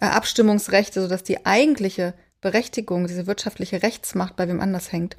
äh, 0.00 0.06
Abstimmungsrechte, 0.06 1.00
sodass 1.00 1.22
die 1.22 1.44
eigentliche 1.44 2.14
Berechtigung, 2.40 3.06
diese 3.06 3.26
wirtschaftliche 3.26 3.82
Rechtsmacht 3.82 4.36
bei 4.36 4.46
wem 4.46 4.60
anders 4.60 4.92
hängt. 4.92 5.16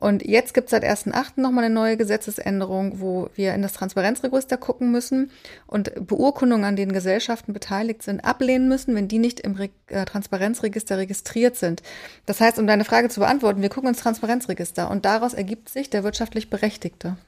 Und 0.00 0.24
jetzt 0.26 0.54
gibt 0.54 0.68
es 0.68 0.70
seit 0.70 0.82
1.8. 0.82 1.40
nochmal 1.40 1.64
eine 1.64 1.74
neue 1.74 1.98
Gesetzesänderung, 1.98 3.00
wo 3.00 3.28
wir 3.34 3.52
in 3.52 3.60
das 3.60 3.74
Transparenzregister 3.74 4.56
gucken 4.56 4.90
müssen 4.90 5.30
und 5.66 5.92
Beurkundungen, 6.06 6.64
an 6.64 6.74
denen 6.74 6.94
Gesellschaften 6.94 7.52
beteiligt 7.52 8.02
sind, 8.02 8.24
ablehnen 8.24 8.66
müssen, 8.66 8.94
wenn 8.94 9.08
die 9.08 9.18
nicht 9.18 9.40
im 9.40 9.56
Re 9.56 9.68
äh, 9.88 10.06
Transparenzregister 10.06 10.96
registriert 10.96 11.56
sind. 11.56 11.82
Das 12.24 12.40
heißt, 12.40 12.58
um 12.58 12.66
deine 12.66 12.86
Frage 12.86 13.10
zu 13.10 13.20
beantworten, 13.20 13.60
wir 13.60 13.68
gucken 13.68 13.90
ins 13.90 14.00
Transparenzregister 14.00 14.90
und 14.90 15.04
daraus 15.04 15.34
ergibt 15.34 15.68
sich 15.68 15.90
der 15.90 16.02
wirtschaftlich 16.02 16.48
Berechtigte. 16.48 17.18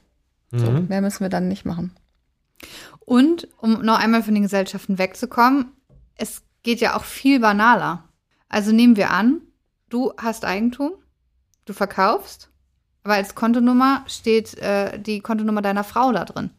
So, 0.51 0.71
mehr 0.71 1.01
müssen 1.03 1.21
wir 1.21 1.31
dann 1.31 1.49
nicht 1.49 1.65
machen. 1.65 1.95
Und 3.01 3.49
um 3.59 3.83
noch 3.83 3.99
einmal 3.99 4.23
von 4.23 4.35
den 4.35 4.45
Gesellschaften 4.45 4.97
wegzukommen, 4.97 5.73
es 6.17 6.43
geht 6.63 6.81
ja 6.81 6.97
auch 6.97 7.05
viel 7.05 7.41
banaler. 7.41 8.05
Also 8.49 8.73
nehmen 8.73 8.97
wir 8.97 9.11
an, 9.11 9.43
du 9.89 10.13
hast 10.17 10.45
Eigentum, 10.45 10.93
du 11.65 11.73
verkaufst, 11.73 12.52
aber 13.05 13.15
als 13.15 13.35
Kontonummer 13.35 14.05
steht 14.07 14.55
äh, 14.59 14.99
die 14.99 15.21
Kontonummer 15.21 15.63
deiner 15.63 15.85
Frau 15.85 16.13
da 16.13 16.25
drin. 16.25 16.51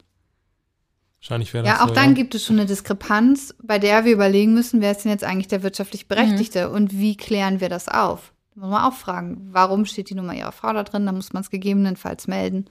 Wahrscheinlich 1.21 1.53
wäre 1.53 1.63
das 1.63 1.77
Ja, 1.77 1.84
auch 1.84 1.89
so, 1.89 1.93
dann 1.93 2.15
gibt 2.15 2.36
es 2.36 2.43
schon 2.45 2.58
eine 2.58 2.65
Diskrepanz, 2.65 3.56
bei 3.63 3.79
der 3.79 4.03
wir 4.03 4.12
überlegen 4.12 4.53
müssen, 4.53 4.82
wer 4.82 4.91
ist 4.91 5.03
denn 5.06 5.12
jetzt 5.12 5.23
eigentlich 5.23 5.47
der 5.47 5.63
wirtschaftlich 5.63 6.08
Berechtigte 6.08 6.69
und 6.69 6.91
wie 6.97 7.15
klären 7.15 7.62
wir 7.62 7.69
das 7.69 7.88
auf? 7.88 8.34
Da 8.56 8.62
muss 8.62 8.69
man 8.71 8.84
auch 8.84 8.93
fragen, 8.93 9.47
warum 9.51 9.86
steht 9.86 10.10
die 10.10 10.15
Nummer 10.15 10.34
ihrer 10.36 10.51
Frau 10.51 10.73
da 10.73 10.84
drin? 10.84 11.06
Da 11.06 11.12
muss 11.13 11.32
man 11.32 11.41
es 11.41 11.49
gegebenenfalls 11.49 12.27
melden. 12.27 12.65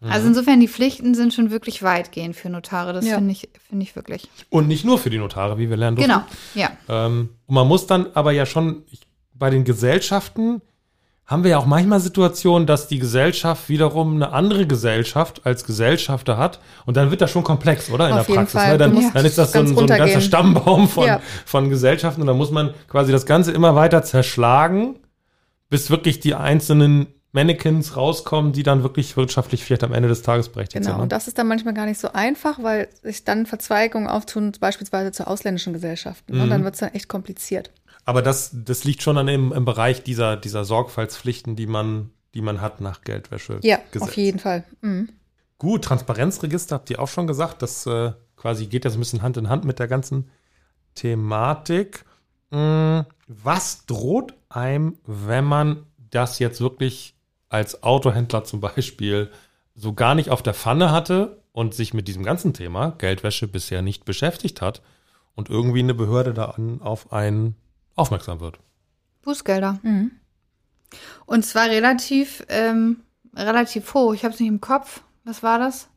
Also 0.00 0.28
insofern, 0.28 0.60
die 0.60 0.68
Pflichten 0.68 1.14
sind 1.14 1.32
schon 1.32 1.50
wirklich 1.50 1.82
weitgehend 1.82 2.36
für 2.36 2.50
Notare. 2.50 2.92
Das 2.92 3.06
Ja. 3.06 3.14
finde 3.14 3.32
ich, 3.32 3.48
finde 3.66 3.84
ich 3.84 3.96
wirklich. 3.96 4.28
Und 4.50 4.68
nicht 4.68 4.84
nur 4.84 4.98
für 4.98 5.08
die 5.08 5.16
Notare, 5.16 5.56
wie 5.56 5.70
wir 5.70 5.78
lernen 5.78 5.96
durften. 5.96 6.12
Genau, 6.12 6.24
ja. 6.54 6.70
Ähm, 7.06 7.30
und 7.46 7.54
man 7.54 7.66
muss 7.66 7.86
dann 7.86 8.08
aber 8.12 8.32
ja 8.32 8.44
schon, 8.44 8.82
ich, 8.90 9.00
bei 9.32 9.48
den 9.48 9.64
Gesellschaften 9.64 10.60
haben 11.26 11.42
wir 11.42 11.52
ja 11.52 11.58
auch 11.58 11.64
manchmal 11.66 12.00
Situationen, 12.00 12.66
dass 12.66 12.86
die 12.86 12.98
Gesellschaft 12.98 13.68
wiederum 13.70 14.14
eine 14.16 14.32
andere 14.32 14.66
Gesellschaft 14.66 15.40
als 15.44 15.64
Gesellschafter 15.64 16.36
hat. 16.36 16.60
Und 16.84 16.96
dann 16.98 17.10
wird 17.10 17.22
das 17.22 17.30
schon 17.30 17.44
komplex, 17.44 17.90
oder? 17.90 18.08
In 18.10 18.14
Auf 18.18 18.26
der 18.26 18.34
Praxis. 18.34 18.60
Ne? 18.62 18.76
Dann, 18.78 18.92
musst 18.92 19.14
dann 19.14 19.24
ist 19.24 19.38
das 19.38 19.52
so 19.52 19.60
ein, 19.60 19.66
so 19.68 19.80
ein 19.80 19.86
ganzer. 19.86 20.20
Stammbaum 20.20 20.86
von, 20.88 21.06
Ja. 21.06 21.20
von 21.46 21.70
Gesellschaften. 21.70 22.20
Und 22.20 22.26
dann 22.26 22.36
muss 22.36 22.50
man 22.50 22.74
quasi 22.88 23.10
das 23.10 23.24
Ganze 23.24 23.52
immer 23.52 23.74
weiter 23.74 24.02
zerschlagen, 24.02 24.96
bis 25.70 25.88
wirklich 25.90 26.20
die 26.20 26.34
einzelnen 26.34 27.06
Mannequins 27.32 27.96
rauskommen, 27.96 28.52
die 28.52 28.62
dann 28.62 28.82
wirklich 28.84 29.16
wirtschaftlich 29.16 29.64
vielleicht 29.64 29.82
am 29.82 29.92
Ende 29.92 30.08
des 30.08 30.22
Tages 30.22 30.50
berechtigt 30.50 30.82
Genau, 30.84 30.96
sind. 30.96 31.02
und 31.02 31.06
Ne? 31.06 31.08
das 31.08 31.26
ist 31.26 31.36
dann 31.38 31.48
manchmal 31.48 31.74
gar 31.74 31.86
nicht 31.86 31.98
so 31.98 32.12
einfach, 32.12 32.62
weil 32.62 32.88
sich 33.02 33.24
dann 33.24 33.46
Verzweigungen 33.46 34.08
auftun, 34.08 34.52
beispielsweise 34.60 35.10
zu 35.10 35.26
ausländischen 35.26 35.72
Gesellschaften. 35.72 36.38
Und 36.40 36.50
dann 36.50 36.62
wird 36.64 36.74
es 36.74 36.80
dann 36.80 36.90
echt 36.92 37.08
kompliziert. 37.08 37.70
Aber 38.04 38.22
das, 38.22 38.50
das 38.52 38.84
liegt 38.84 39.02
schon 39.02 39.16
dann 39.16 39.28
im, 39.28 39.52
im 39.52 39.64
Bereich 39.64 40.02
dieser, 40.02 40.36
dieser 40.36 40.64
Sorgfaltspflichten, 40.64 41.56
die 41.56 41.66
man, 41.66 42.10
die 42.34 42.42
man 42.42 42.60
hat 42.60 42.80
nach 42.80 43.02
Geldwäsche. 43.02 43.60
Ja, 43.62 43.78
Gesetz. 43.90 44.08
auf 44.08 44.16
jeden 44.16 44.38
Fall. 44.38 44.64
Mhm. 44.82 45.08
Gut, 45.58 45.84
Transparenzregister 45.84 46.74
habt 46.74 46.90
ihr 46.90 47.00
auch 47.00 47.08
schon 47.08 47.26
gesagt. 47.26 47.62
Das 47.62 47.86
äh, 47.86 48.12
quasi 48.36 48.66
geht 48.66 48.84
das 48.84 48.94
ein 48.94 48.98
bisschen 49.00 49.22
Hand 49.22 49.36
in 49.36 49.48
Hand 49.48 49.64
mit 49.64 49.78
der 49.78 49.88
ganzen 49.88 50.30
Thematik. 50.94 52.04
Mm, 52.50 53.00
Was 53.26 53.86
droht 53.86 54.34
einem, 54.48 54.98
wenn 55.06 55.44
man 55.44 55.86
das 56.10 56.38
jetzt 56.38 56.60
wirklich 56.60 57.14
als 57.48 57.82
Autohändler 57.82 58.44
zum 58.44 58.60
Beispiel 58.60 59.30
so 59.74 59.92
gar 59.92 60.14
nicht 60.14 60.30
auf 60.30 60.42
der 60.42 60.54
Pfanne 60.54 60.90
hatte 60.90 61.40
und 61.52 61.74
sich 61.74 61.94
mit 61.94 62.08
diesem 62.08 62.22
ganzen 62.22 62.52
Thema 62.52 62.90
Geldwäsche 62.98 63.48
bisher 63.48 63.80
nicht 63.82 64.04
beschäftigt 64.04 64.60
hat 64.60 64.82
und 65.34 65.50
irgendwie 65.50 65.80
eine 65.80 65.94
Behörde 65.94 66.34
da 66.34 66.46
an, 66.46 66.80
auf 66.82 67.12
einen 67.12 67.56
aufmerksam 67.96 68.40
wird. 68.40 68.58
Bußgelder. 69.22 69.78
Mhm. 69.82 70.12
Und 71.26 71.44
zwar 71.44 71.66
relativ, 71.66 72.44
ähm, 72.48 73.00
relativ 73.34 73.94
hoch. 73.94 74.14
Ich 74.14 74.24
habe 74.24 74.34
es 74.34 74.40
nicht 74.40 74.48
im 74.48 74.60
Kopf. 74.60 75.02
Was 75.24 75.42
war 75.42 75.58
das? 75.58 75.88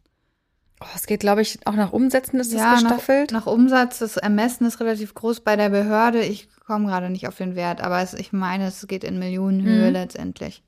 Oh, 0.80 0.86
es 0.96 1.08
geht, 1.08 1.20
glaube 1.22 1.42
ich, 1.42 1.66
auch 1.66 1.74
nach 1.74 1.92
Umsätzen 1.92 2.40
ist 2.40 2.54
Ja, 2.54 2.74
das 2.74 2.84
nach, 2.84 2.90
gestaffelt. 2.92 3.32
nach 3.32 3.48
Umsatz. 3.48 4.00
Das 4.00 4.18
Ermessen 4.18 4.66
ist 4.66 4.80
relativ 4.80 5.14
groß 5.16 5.42
bei 5.42 5.56
der 5.56 5.70
Behörde. 5.70 6.22
Ich 6.22 6.50
komme 6.66 6.88
gerade 6.88 7.10
nicht 7.10 7.28
auf 7.28 7.36
den 7.38 7.56
Wert, 7.56 7.82
aber 7.82 8.02
es, 8.02 8.14
ich 8.14 8.32
meine, 8.32 8.68
es 8.68 8.88
geht 8.88 9.04
in 9.04 9.18
Millionenhöhe 9.20 9.88
Mhm. 9.88 9.94
letztendlich. 9.94 10.64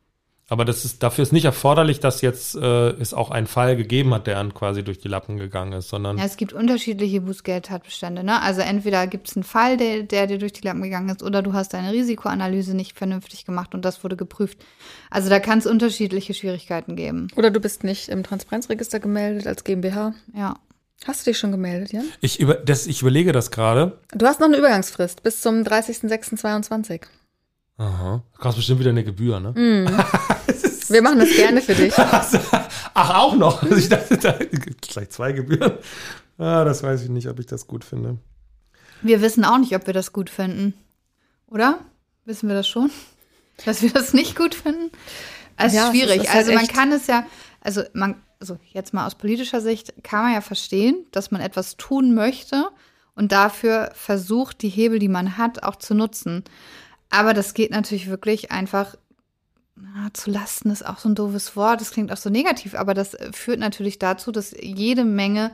Aber 0.49 0.65
das 0.65 0.83
ist, 0.83 1.03
dafür 1.03 1.21
ist 1.21 1.31
nicht 1.31 1.45
erforderlich, 1.45 1.99
dass 1.99 2.21
jetzt 2.21 2.55
äh, 2.55 2.89
es 2.89 3.13
auch 3.13 3.29
einen 3.29 3.45
Fall 3.45 3.75
gegeben 3.75 4.13
hat, 4.13 4.25
der 4.25 4.39
an 4.39 4.53
quasi 4.53 4.83
durch 4.83 4.97
die 4.99 5.07
Lappen 5.07 5.38
gegangen 5.38 5.73
ist, 5.73 5.89
sondern 5.89 6.17
Ja, 6.17 6.25
es 6.25 6.38
gibt 6.38 6.53
unterschiedliche 6.53 7.21
Bußgeldtatbestände. 7.21 8.23
Ne? 8.23 8.41
Also 8.41 8.62
entweder 8.62 9.05
gibt 9.05 9.29
es 9.29 9.35
einen 9.35 9.43
Fall, 9.43 9.77
der, 9.77 10.03
der 10.03 10.25
dir 10.25 10.39
durch 10.39 10.53
die 10.53 10.62
Lappen 10.62 10.81
gegangen 10.81 11.09
ist, 11.09 11.21
oder 11.21 11.43
du 11.43 11.53
hast 11.53 11.73
deine 11.73 11.91
Risikoanalyse 11.93 12.75
nicht 12.75 12.97
vernünftig 12.97 13.45
gemacht 13.45 13.75
und 13.75 13.85
das 13.85 14.03
wurde 14.03 14.15
geprüft. 14.15 14.57
Also 15.12 15.29
da 15.29 15.39
kann 15.39 15.59
es 15.59 15.67
unterschiedliche 15.67 16.33
Schwierigkeiten 16.33 16.95
geben. 16.95 17.27
Oder 17.35 17.51
du 17.51 17.59
bist 17.59 17.83
nicht 17.83 18.09
im 18.09 18.23
Transparenzregister 18.23 18.99
gemeldet 18.99 19.45
als 19.45 19.63
GmbH. 19.63 20.13
Ja. 20.35 20.55
Hast 21.05 21.25
du 21.25 21.31
dich 21.31 21.38
schon 21.38 21.51
gemeldet, 21.51 21.93
Jan? 21.93 22.05
ich, 22.21 22.39
über, 22.39 22.55
das, 22.55 22.88
ich 22.88 23.01
überlege 23.01 23.31
das 23.31 23.51
gerade. 23.51 23.99
Du 24.13 24.25
hast 24.25 24.39
noch 24.39 24.47
eine 24.47 24.57
Übergangsfrist 24.57 25.23
bis 25.23 25.41
zum 25.41 25.62
30.06.22. 25.62 27.03
Aha. 27.77 28.23
Du 28.33 28.39
kostet 28.39 28.57
bestimmt 28.57 28.81
wieder 28.81 28.89
eine 28.89 29.05
Gebühr, 29.05 29.39
ne? 29.39 29.53
Wir 30.89 31.02
machen 31.02 31.19
das 31.19 31.30
gerne 31.36 31.62
für 31.62 31.75
dich. 31.75 31.93
Ach, 31.97 33.15
auch 33.15 33.36
noch. 33.36 33.62
Also 33.63 33.75
ich 33.75 33.89
dachte, 33.89 34.17
da 34.17 34.32
gibt 34.34 34.86
es 34.88 34.93
gleich 34.93 35.10
zwei 35.10 35.32
Gebühren. 35.32 35.73
Ah, 36.38 36.63
das 36.63 36.84
weiß 36.84 37.04
ich 37.04 37.10
nicht, 37.10 37.28
ob 37.28 37.39
ich 37.39 37.45
das 37.45 37.67
gut 37.67 37.84
finde. 37.84 38.17
Wir 39.02 39.21
wissen 39.21 39.45
auch 39.45 39.58
nicht, 39.58 39.75
ob 39.75 39.86
wir 39.88 39.93
das 39.93 40.12
gut 40.13 40.30
finden. 40.30 40.73
Oder? 41.47 41.80
Wissen 42.25 42.47
wir 42.49 42.56
das 42.56 42.67
schon? 42.67 42.91
Dass 43.65 43.82
wir 43.82 43.89
das 43.91 44.13
nicht 44.13 44.36
gut 44.38 44.56
finden? 44.56 44.89
Es 45.58 45.73
Ja, 45.73 45.86
ist 45.86 45.91
schwierig. 45.91 46.23
ist- 46.23 46.23
es 46.23 46.28
ist 46.28 46.30
halt 46.34 46.38
also 46.45 46.54
man 46.54 46.63
echt- 46.63 46.73
kann 46.73 46.91
es 46.91 47.08
ja, 47.08 47.25
also 47.62 47.84
man, 47.93 48.15
also 48.39 48.58
jetzt 48.71 48.93
mal 48.93 49.06
aus 49.06 49.15
politischer 49.15 49.60
Sicht 49.62 49.93
kann 50.04 50.23
man 50.23 50.34
ja 50.34 50.41
verstehen, 50.41 51.06
dass 51.12 51.32
man 51.32 51.41
etwas 51.41 51.75
tun 51.75 52.13
möchte 52.13 52.69
und 53.15 53.32
dafür 53.34 53.91
versucht, 53.95 54.62
die 54.62 54.69
Hebel, 54.69 54.99
die 54.99 55.10
man 55.10 55.38
hat, 55.38 55.63
auch 55.63 55.75
zu 55.75 55.93
nutzen. 55.93 56.43
Aber 57.10 57.34
das 57.34 57.54
geht 57.54 57.71
natürlich 57.71 58.08
wirklich 58.10 58.52
einfach 58.52 58.95
na, 59.81 60.09
zu 60.13 60.29
Lasten 60.31 60.69
ist 60.71 60.85
auch 60.85 60.97
so 60.97 61.09
ein 61.09 61.15
doofes 61.15 61.55
Wort. 61.55 61.81
Das 61.81 61.91
klingt 61.91 62.11
auch 62.11 62.17
so 62.17 62.29
negativ, 62.29 62.75
aber 62.75 62.93
das 62.93 63.13
äh, 63.13 63.31
führt 63.33 63.59
natürlich 63.59 63.99
dazu, 63.99 64.31
dass 64.31 64.55
jede 64.59 65.05
Menge 65.05 65.51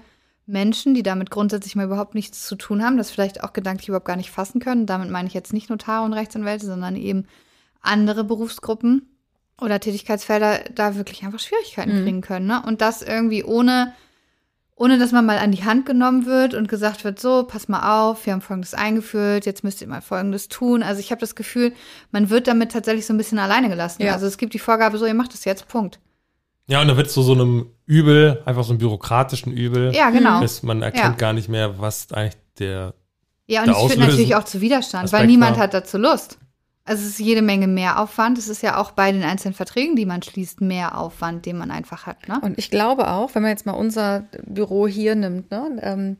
Menschen, 0.47 0.93
die 0.93 1.03
damit 1.03 1.31
grundsätzlich 1.31 1.75
mal 1.75 1.85
überhaupt 1.85 2.13
nichts 2.13 2.45
zu 2.45 2.55
tun 2.55 2.83
haben, 2.83 2.97
das 2.97 3.09
vielleicht 3.09 3.43
auch 3.43 3.53
gedanklich 3.53 3.88
überhaupt 3.89 4.05
gar 4.05 4.15
nicht 4.15 4.29
fassen 4.31 4.59
können. 4.59 4.85
Damit 4.85 5.09
meine 5.09 5.27
ich 5.27 5.33
jetzt 5.33 5.53
nicht 5.53 5.69
Notare 5.69 6.05
und 6.05 6.13
Rechtsanwälte, 6.13 6.65
sondern 6.67 6.95
eben 6.95 7.25
andere 7.81 8.23
Berufsgruppen 8.23 9.09
oder 9.59 9.79
Tätigkeitsfelder 9.79 10.59
da 10.73 10.95
wirklich 10.95 11.23
einfach 11.23 11.39
Schwierigkeiten 11.39 11.99
Mhm. 11.99 12.03
kriegen 12.03 12.21
können. 12.21 12.45
Ne? 12.47 12.61
Und 12.65 12.81
das 12.81 13.01
irgendwie 13.01 13.43
ohne, 13.43 13.93
ohne 14.75 14.97
dass 14.99 15.11
man 15.13 15.25
mal 15.25 15.38
an 15.38 15.51
die 15.51 15.63
Hand 15.63 15.85
genommen 15.85 16.25
wird 16.25 16.53
und 16.53 16.67
gesagt 16.67 17.03
wird, 17.05 17.19
so, 17.19 17.43
pass 17.43 17.67
mal 17.69 18.09
auf, 18.09 18.25
wir 18.25 18.33
haben 18.33 18.41
Folgendes 18.41 18.73
eingeführt, 18.73 19.45
jetzt 19.45 19.63
müsst 19.63 19.81
ihr 19.81 19.88
mal 19.88 20.01
Folgendes 20.01 20.49
tun. 20.49 20.83
Also 20.83 20.99
ich 20.99 21.11
habe 21.11 21.21
das 21.21 21.35
Gefühl, 21.35 21.71
man 22.11 22.29
wird 22.29 22.47
damit 22.47 22.71
tatsächlich 22.73 23.05
so 23.05 23.13
ein 23.13 23.17
bisschen 23.17 23.39
alleine 23.39 23.69
gelassen. 23.69 24.01
Ja. 24.03 24.13
Also 24.13 24.25
es 24.25 24.38
gibt 24.38 24.53
die 24.53 24.59
Vorgabe, 24.59 24.97
so, 24.97 25.05
ihr 25.05 25.13
macht 25.13 25.33
das 25.33 25.45
jetzt, 25.45 25.67
Punkt. 25.69 25.99
Ja, 26.67 26.81
und 26.81 26.88
da 26.88 26.97
wird 26.97 27.09
zu 27.09 27.21
so 27.21 27.33
einem 27.33 27.67
Übel, 27.85 28.41
einfach 28.45 28.63
so 28.63 28.71
einem 28.71 28.79
bürokratischen 28.79 29.53
Übel. 29.53 29.93
Ja, 29.95 30.09
genau. 30.09 30.41
Dass 30.41 30.63
man 30.63 30.81
erkennt 30.81 31.03
Ja. 31.05 31.11
gar 31.11 31.31
nicht 31.33 31.47
mehr, 31.47 31.79
was 31.79 32.11
eigentlich 32.11 32.33
der. 32.59 32.95
Ja, 33.47 33.61
und 33.63 33.69
es 33.69 33.77
führt 33.77 33.99
natürlich 33.99 34.35
auch 34.35 34.43
zu 34.45 34.59
Widerstand, 34.61 35.11
weil 35.13 35.19
Aspekt 35.19 35.29
niemand 35.31 35.57
war- 35.57 35.63
hat 35.63 35.73
dazu 35.75 35.97
Lust. 35.99 36.39
Also 36.86 37.04
es 37.04 37.10
ist 37.10 37.19
jede 37.19 37.41
Menge 37.41 37.67
Mehraufwand. 37.67 38.38
Es 38.38 38.48
ist 38.48 38.62
ja 38.62 38.78
auch 38.78 38.91
bei 38.91 39.12
den 39.12 39.24
einzelnen 39.24 39.56
Verträgen, 39.56 39.95
die 39.95 40.06
man 40.06 40.21
schließt, 40.21 40.62
mehr 40.62 40.98
Aufwand, 40.98 41.45
den 41.45 41.58
man 41.58 41.71
einfach 41.71 42.06
hat. 42.06 42.28
Ne? 42.28 42.39
Und 42.41 42.60
ich 42.60 42.69
glaube 42.69 43.10
auch, 43.10 43.34
wenn 43.34 43.41
man 43.41 43.52
jetzt 43.52 43.65
mal 43.65 43.74
unser 43.74 44.28
Büro 44.45 44.88
hier 44.88 45.15
nimmt, 45.15 45.50
ne, 45.50 45.80
ähm, 45.82 46.17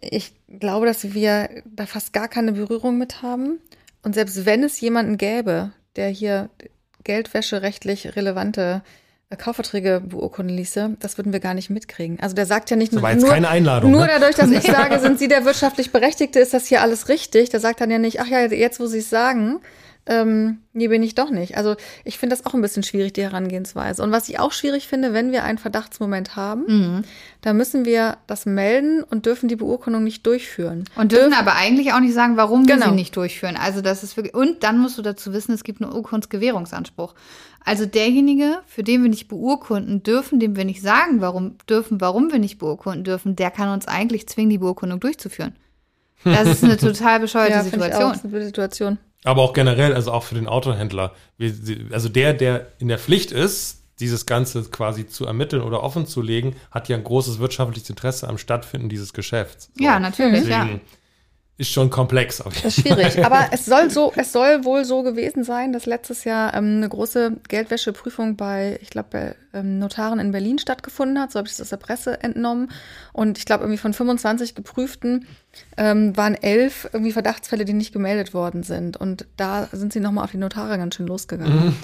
ich 0.00 0.32
glaube, 0.48 0.86
dass 0.86 1.12
wir 1.12 1.50
da 1.66 1.84
fast 1.84 2.12
gar 2.12 2.28
keine 2.28 2.52
Berührung 2.52 2.96
mit 2.96 3.22
haben. 3.22 3.58
Und 4.02 4.14
selbst 4.14 4.46
wenn 4.46 4.62
es 4.62 4.80
jemanden 4.80 5.18
gäbe, 5.18 5.72
der 5.96 6.08
hier 6.08 6.48
geldwäscherechtlich 7.04 8.16
relevante 8.16 8.82
äh, 8.84 9.09
Kaufverträge 9.36 10.02
beurkunden 10.04 10.56
ließe, 10.56 10.96
das 10.98 11.16
würden 11.16 11.32
wir 11.32 11.40
gar 11.40 11.54
nicht 11.54 11.70
mitkriegen. 11.70 12.18
Also 12.20 12.34
der 12.34 12.46
sagt 12.46 12.70
ja 12.70 12.76
nicht 12.76 12.92
Das 12.92 13.00
war 13.00 13.14
nur, 13.14 13.22
jetzt 13.22 13.30
keine 13.30 13.48
Einladung. 13.48 13.92
nur 13.92 14.02
ne? 14.02 14.08
dadurch, 14.08 14.34
dass 14.34 14.50
ich 14.50 14.62
sage, 14.70 14.98
sind 14.98 15.18
Sie 15.18 15.28
der 15.28 15.44
wirtschaftlich 15.44 15.92
Berechtigte, 15.92 16.40
ist 16.40 16.52
das 16.52 16.66
hier 16.66 16.82
alles 16.82 17.08
richtig. 17.08 17.50
Der 17.50 17.60
sagt 17.60 17.80
dann 17.80 17.90
ja 17.90 17.98
nicht, 17.98 18.20
ach 18.20 18.26
ja, 18.26 18.40
jetzt 18.40 18.80
wo 18.80 18.86
Sie 18.86 18.98
es 18.98 19.08
sagen, 19.10 19.60
ähm, 20.12 20.58
nee, 20.72 20.88
bin 20.88 21.04
ich 21.04 21.14
doch 21.14 21.30
nicht. 21.30 21.56
Also 21.56 21.76
ich 22.04 22.18
finde 22.18 22.34
das 22.34 22.44
auch 22.44 22.52
ein 22.54 22.60
bisschen 22.60 22.82
schwierig, 22.82 23.12
die 23.12 23.22
Herangehensweise. 23.22 24.02
Und 24.02 24.10
was 24.10 24.28
ich 24.28 24.40
auch 24.40 24.50
schwierig 24.50 24.88
finde, 24.88 25.12
wenn 25.12 25.30
wir 25.30 25.44
einen 25.44 25.58
Verdachtsmoment 25.58 26.34
haben, 26.34 26.64
Mhm. 26.66 27.02
dann 27.42 27.56
müssen 27.56 27.84
wir 27.84 28.16
das 28.26 28.44
melden 28.44 29.04
und 29.04 29.24
dürfen 29.26 29.48
die 29.48 29.54
Beurkundung 29.54 30.02
nicht 30.02 30.26
durchführen. 30.26 30.84
Und 30.96 31.12
dürfen 31.12 31.32
aber 31.32 31.54
eigentlich 31.54 31.92
auch 31.92 32.00
nicht 32.00 32.12
sagen, 32.12 32.36
warum 32.36 32.66
wir 32.66 32.74
Genau. 32.74 32.88
sie 32.88 32.94
nicht 32.96 33.14
durchführen. 33.14 33.56
Also 33.56 33.82
das 33.82 34.02
ist 34.02 34.16
wirklich. 34.16 34.34
Und 34.34 34.64
dann 34.64 34.78
musst 34.78 34.98
du 34.98 35.02
dazu 35.02 35.32
wissen, 35.32 35.52
es 35.52 35.62
gibt 35.62 35.80
einen 35.80 35.92
Urkundsgewährungsanspruch. 35.92 37.14
Also 37.64 37.86
derjenige, 37.86 38.58
für 38.66 38.82
den 38.82 39.02
wir 39.02 39.10
nicht 39.10 39.28
beurkunden 39.28 40.02
dürfen, 40.02 40.40
dem 40.40 40.56
wir 40.56 40.64
nicht 40.64 40.82
sagen, 40.82 41.20
warum 41.20 41.56
dürfen, 41.68 42.00
warum 42.00 42.32
wir 42.32 42.38
nicht 42.40 42.58
beurkunden 42.58 43.04
dürfen, 43.04 43.36
der 43.36 43.50
kann 43.52 43.68
uns 43.68 43.86
eigentlich 43.86 44.26
zwingen, 44.28 44.50
die 44.50 44.58
Beurkundung 44.58 44.98
durchzuführen. 44.98 45.54
Das 46.24 46.48
ist 46.48 46.64
eine 46.64 46.76
total 46.78 47.20
bescheuerte 47.20 47.62
finde 47.70 47.86
ich 47.88 47.94
auch, 47.94 48.12
Situation. 48.12 48.12
das 48.12 48.24
ist 48.24 48.34
eine 48.34 48.44
Situation. 48.44 48.98
Aber 49.24 49.42
auch 49.42 49.52
generell, 49.52 49.94
also 49.94 50.12
auch 50.12 50.22
für 50.22 50.34
den 50.34 50.46
Autohändler. 50.46 51.14
Also 51.90 52.08
der, 52.08 52.32
der 52.32 52.72
in 52.78 52.88
der 52.88 52.98
Pflicht 52.98 53.32
ist, 53.32 53.82
dieses 54.00 54.24
Ganze 54.24 54.62
quasi 54.64 55.06
zu 55.06 55.26
ermitteln 55.26 55.62
oder 55.62 55.82
offen 55.82 56.06
zu 56.06 56.22
legen, 56.22 56.56
hat 56.70 56.88
ja 56.88 56.96
ein 56.96 57.04
großes 57.04 57.38
wirtschaftliches 57.38 57.90
Interesse 57.90 58.28
am 58.28 58.38
Stattfinden 58.38 58.88
dieses 58.88 59.12
Geschäfts. 59.12 59.70
So. 59.76 59.84
Ja, 59.84 60.00
natürlich, 60.00 60.48
ja. 60.48 60.68
Ist 61.60 61.72
schon 61.72 61.90
komplex. 61.90 62.40
Auf 62.40 62.54
jeden 62.54 62.64
Das 62.64 62.78
ist 62.78 62.82
schwierig. 62.82 63.22
Aber 63.22 63.48
es 63.50 63.66
soll 63.66 63.90
so, 63.90 64.14
es 64.16 64.32
soll 64.32 64.64
wohl 64.64 64.86
so 64.86 65.02
gewesen 65.02 65.44
sein, 65.44 65.74
dass 65.74 65.84
letztes 65.84 66.24
Jahr 66.24 66.54
ähm, 66.54 66.78
eine 66.78 66.88
große 66.88 67.36
Geldwäscheprüfung 67.48 68.36
bei, 68.36 68.78
ich 68.80 68.88
glaube, 68.88 69.08
bei 69.10 69.34
ähm, 69.52 69.78
Notaren 69.78 70.20
in 70.20 70.30
Berlin 70.30 70.58
stattgefunden 70.58 71.20
hat. 71.20 71.32
So 71.32 71.38
habe 71.38 71.48
ich 71.48 71.52
es 71.52 71.60
aus 71.60 71.68
der 71.68 71.76
Presse 71.76 72.22
entnommen. 72.22 72.70
Und 73.12 73.36
ich 73.36 73.44
glaube, 73.44 73.64
irgendwie 73.64 73.76
von 73.76 73.92
25 73.92 74.54
Geprüften 74.54 75.26
ähm, 75.76 76.16
waren 76.16 76.34
elf 76.34 76.88
irgendwie 76.94 77.12
Verdachtsfälle, 77.12 77.66
die 77.66 77.74
nicht 77.74 77.92
gemeldet 77.92 78.32
worden 78.32 78.62
sind. 78.62 78.96
Und 78.96 79.26
da 79.36 79.68
sind 79.70 79.92
sie 79.92 80.00
nochmal 80.00 80.24
auf 80.24 80.30
die 80.30 80.38
Notare 80.38 80.78
ganz 80.78 80.94
schön 80.94 81.06
losgegangen. 81.06 81.76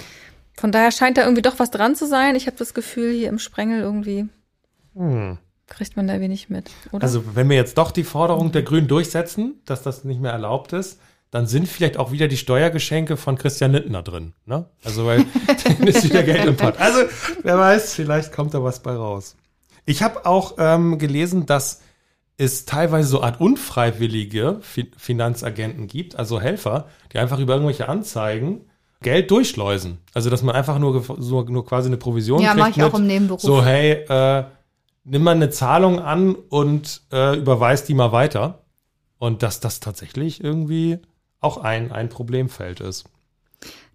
Von 0.55 0.71
daher 0.71 0.89
scheint 0.91 1.19
da 1.19 1.21
irgendwie 1.21 1.43
doch 1.43 1.59
was 1.59 1.69
dran 1.69 1.95
zu 1.95 2.07
sein. 2.07 2.35
Ich 2.35 2.47
habe 2.47 2.57
das 2.57 2.73
Gefühl, 2.73 3.13
hier 3.13 3.29
im 3.29 3.37
Sprengel 3.37 3.81
irgendwie 3.81 4.27
Hm. 4.97 5.37
Kriegt 5.67 5.95
man 5.97 6.07
da 6.07 6.19
wenig 6.19 6.49
mit, 6.49 6.71
oder? 6.91 7.03
Also, 7.03 7.35
wenn 7.35 7.49
wir 7.49 7.55
jetzt 7.55 7.77
doch 7.77 7.91
die 7.91 8.03
Forderung 8.03 8.51
der 8.51 8.63
Grünen 8.63 8.87
durchsetzen, 8.87 9.61
dass 9.65 9.83
das 9.83 10.03
nicht 10.03 10.21
mehr 10.21 10.31
erlaubt 10.31 10.73
ist, 10.73 10.99
dann 11.29 11.45
sind 11.45 11.67
vielleicht 11.67 11.97
auch 11.97 12.11
wieder 12.11 12.27
die 12.27 12.37
Steuergeschenke 12.37 13.17
von 13.17 13.37
Christian 13.37 13.73
Lindner 13.73 14.01
drin. 14.01 14.33
Ne? 14.45 14.65
Also, 14.83 15.05
weil 15.05 15.25
dann 15.63 15.87
ist 15.87 16.03
wieder 16.03 16.23
Geld 16.23 16.45
im 16.45 16.55
Pott. 16.55 16.79
Also, 16.79 17.01
wer 17.43 17.57
weiß, 17.57 17.93
vielleicht 17.93 18.31
kommt 18.31 18.53
da 18.53 18.63
was 18.63 18.81
bei 18.81 18.93
raus. 18.93 19.35
Ich 19.85 20.03
habe 20.03 20.25
auch 20.25 20.55
ähm, 20.57 20.97
gelesen, 20.99 21.45
dass 21.45 21.81
es 22.37 22.65
teilweise 22.65 23.09
so 23.09 23.23
Art 23.23 23.41
unfreiwillige 23.41 24.59
Fi 24.61 24.91
Finanzagenten 24.95 25.87
gibt, 25.87 26.17
also 26.17 26.39
Helfer, 26.39 26.87
die 27.11 27.17
einfach 27.17 27.39
über 27.39 27.53
irgendwelche 27.53 27.89
Anzeigen 27.89 28.61
Geld 29.01 29.29
durchschleusen. 29.29 29.99
Also, 30.13 30.29
dass 30.29 30.43
man 30.43 30.55
einfach 30.55 30.79
nur, 30.79 31.03
so, 31.19 31.43
nur 31.43 31.65
quasi 31.65 31.87
eine 31.87 31.97
Provision 31.97 32.41
Ja, 32.41 32.53
kriegt. 32.53 32.59
mache 32.59 32.69
ich 32.71 32.83
auch 32.83 32.93
mit, 32.93 33.01
im 33.01 33.07
Nebenberuf. 33.07 33.41
So, 33.41 33.63
hey, 33.63 33.91
äh, 34.07 34.43
nimm 35.07 35.23
mal 35.23 35.35
eine 35.35 35.49
Zahlung 35.49 35.99
an 35.99 36.35
und 36.35 37.01
äh, 37.11 37.37
überweis 37.37 37.85
die 37.85 37.93
mal 37.93 38.11
weiter. 38.11 38.63
Und 39.17 39.41
dass 39.41 39.59
das 39.59 39.79
tatsächlich 39.79 40.43
irgendwie 40.43 40.99
auch 41.39 41.57
ein, 41.57 41.91
ein 41.91 42.09
Problemfeld 42.09 42.81
ist. 42.81 43.05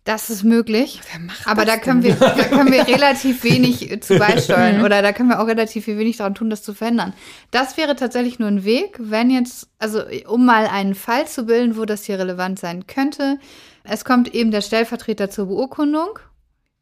Das 0.05 0.31
ist 0.31 0.43
möglich. 0.43 1.01
Wer 1.13 1.21
macht 1.21 1.47
Aber 1.47 1.65
das 1.65 1.77
da 1.77 1.81
können, 1.81 2.03
wir, 2.03 2.17
da 2.17 2.33
können 2.49 2.73
wir 2.73 2.89
relativ 2.89 3.45
wenig 3.45 4.03
zu 4.03 4.19
beisteuern 4.19 4.85
oder 4.85 5.01
da 5.01 5.13
können 5.13 5.29
wir 5.29 5.41
auch 5.41 5.47
relativ 5.47 5.87
wenig 5.87 6.17
daran 6.17 6.35
tun, 6.35 6.51
das 6.51 6.65
zu 6.65 6.75
verändern. 6.75 7.13
Das 7.53 7.77
wäre 7.77 7.95
tatsächlich 7.95 8.41
nur 8.41 8.49
ein 8.49 8.65
Weg, 8.65 8.97
wenn 8.99 9.31
jetzt, 9.31 9.69
also 9.79 10.03
um 10.27 10.45
mal 10.45 10.67
einen 10.67 10.97
Fall 10.97 11.29
zu 11.29 11.47
bilden, 11.47 11.77
wo 11.77 11.85
das 11.85 12.05
hier 12.05 12.19
relevant 12.19 12.59
sein 12.59 12.89
könnte. 12.89 13.39
Es 13.85 14.05
kommt 14.05 14.35
eben 14.35 14.51
der 14.51 14.61
Stellvertreter 14.61 15.31
zur 15.31 15.47
Beurkundung, 15.47 16.19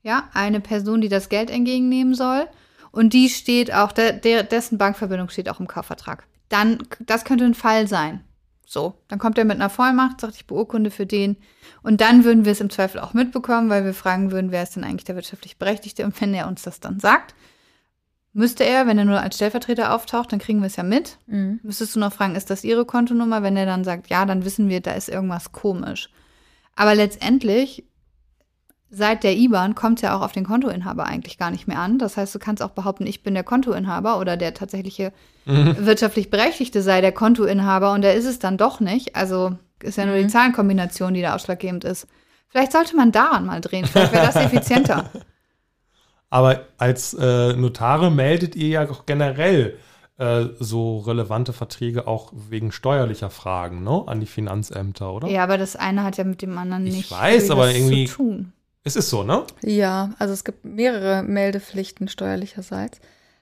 ja, 0.03 0.31
eine 0.33 0.61
Person, 0.61 1.03
die 1.03 1.11
das 1.11 1.29
Geld 1.29 1.51
entgegennehmen 1.51 2.15
soll. 2.15 2.47
Und 2.93 3.13
die 3.13 3.29
steht 3.29 3.73
auch, 3.73 3.93
der, 3.93 4.13
der, 4.13 4.43
dessen 4.43 4.79
Bankverbindung 4.79 5.29
steht 5.29 5.49
auch 5.49 5.61
im 5.61 5.69
Kaufvertrag. 5.69 6.27
Dann, 6.49 6.79
das 7.01 7.25
könnte 7.25 7.45
ein 7.45 7.55
Fall 7.55 7.87
sein. 7.87 8.25
So, 8.67 8.95
dann 9.09 9.19
kommt 9.19 9.37
er 9.37 9.45
mit 9.45 9.57
einer 9.57 9.69
Vollmacht, 9.69 10.21
sagt, 10.21 10.37
ich 10.37 10.47
beurkunde 10.47 10.93
für 10.93 11.07
den. 11.07 11.37
Und 11.83 12.01
dann 12.01 12.25
würden 12.25 12.45
wir 12.45 12.53
es 12.53 12.61
im 12.61 12.71
Zweifel 12.71 13.01
auch 13.01 13.15
mitbekommen, 13.15 13.69
weil 13.69 13.85
wir 13.85 13.95
fragen 13.95 14.31
würden, 14.31 14.53
wer 14.53 14.63
ist 14.63 14.77
denn 14.77 14.85
eigentlich 14.85 15.05
der 15.05 15.17
wirtschaftlich 15.17 15.59
Berechtigte? 15.59 16.05
Und 16.05 16.21
wenn 16.21 16.35
er 16.35 16.47
uns 16.47 16.63
das 16.63 16.79
dann 16.79 17.01
sagt, 17.01 17.35
müsste 18.33 18.65
er, 18.65 18.87
wenn 18.87 18.97
er 18.99 19.05
nur 19.05 19.21
als 19.21 19.35
Stellvertreter 19.35 19.93
auftaucht, 19.93 20.31
dann 20.31 20.39
kriegen 20.39 20.61
wir 20.61 20.69
es 20.69 20.77
ja 20.77 20.85
mit. 20.85 21.19
Mhm. 21.27 21.59
Müsstest 21.65 21.97
du 21.97 22.01
noch 22.01 22.13
fragen, 22.13 22.37
ist 22.37 22.51
das 22.51 22.63
Ihre 22.63 22.85
Kontonummer? 22.85 23.43
Wenn 23.43 23.57
er 23.57 23.67
dann 23.67 23.83
sagt, 23.83 24.09
ja, 24.09 24.25
dann 24.25 24.45
wissen 24.45 24.69
wir, 24.69 24.81
da 24.81 24.93
ist 24.93 25.09
irgendwas 25.09 25.51
komisch. 25.51 26.09
Aber 26.77 26.95
letztendlich, 26.95 27.85
seit 28.91 29.23
der 29.25 29.37
IBAN 29.37 29.75
kommt 29.75 29.99
es 29.99 30.03
ja 30.03 30.17
auch 30.17 30.21
auf 30.23 30.33
den 30.33 30.45
Kontoinhaber 30.45 31.05
eigentlich 31.07 31.39
gar 31.39 31.51
nicht 31.51 31.69
mehr 31.69 31.79
an. 31.79 31.99
Das 31.99 32.17
heißt, 32.17 32.35
du 32.35 32.39
kannst 32.39 32.63
auch 32.63 32.71
behaupten, 32.71 33.07
ich 33.07 33.23
bin 33.23 33.35
der 33.35 33.45
Kontoinhaber 33.45 34.19
oder 34.19 34.37
der 34.37 34.53
tatsächliche 34.55 35.13
wirtschaftlich 35.47 36.31
Berechtigte 36.31 36.83
sei 36.83 37.01
der 37.01 37.13
Kontoinhaber 37.13 37.93
und 37.93 38.03
der 38.03 38.15
ist 38.15 38.27
es 38.27 38.39
dann 38.39 38.57
doch 38.59 38.81
nicht. 38.81 39.17
Also 39.17 39.57
ist 39.83 39.97
ja 39.99 40.07
nur 40.07 40.17
die 40.17 40.27
Zahlenkombination, 40.27 41.15
die 41.15 41.23
da 41.23 41.35
ausschlaggebend 41.35 41.85
ist. 41.85 42.07
Vielleicht 42.49 42.73
sollte 42.73 42.95
man 42.97 43.13
daran 43.13 43.47
mal 43.47 43.61
drehen. 43.61 43.87
Vielleicht 43.87 44.13
wäre 44.13 44.27
das 44.27 44.37
effizienter. 44.45 45.11
Aber 46.29 46.67
als 46.79 47.15
äh, 47.15 47.55
Notare 47.55 48.11
meldet 48.11 48.55
ihr 48.55 48.69
ja 48.69 48.89
auch 48.91 49.07
generell 49.07 49.77
äh, 50.19 50.45
so 50.61 50.99
relevante 50.99 51.53
Verträge 51.53 52.07
auch 52.07 52.33
wegen 52.35 52.71
steuerlicher 52.73 53.31
Fragen, 53.31 53.83
ne? 53.83 54.05
An 54.07 54.21
die 54.21 54.27
Finanzämter, 54.27 55.13
oder? 55.13 55.29
Ja, 55.29 55.43
aber 55.43 55.59
das 55.59 55.75
eine 55.77 56.05
hat 56.05 56.19
ja 56.19 56.25
mit 56.25 56.43
dem 56.43 56.57
anderen 56.57 56.87
Ich 56.87 56.95
nicht 56.95 57.11
weiß, 57.11 57.45
viel 57.45 57.53
aber 57.53 57.71
irgendwie- 57.73 58.07
zu 58.07 58.15
tun. 58.17 58.53
Es 58.85 58.97
ist 58.97 59.11
so, 59.11 59.23
ne? 59.23 59.45
Ja, 59.63 60.11
also 60.19 60.33
es 60.33 60.45
gibt 60.45 60.65
mehrere 60.65 61.23
Meldepflichten 61.23 62.09
steuerlicherseits. 62.09 62.99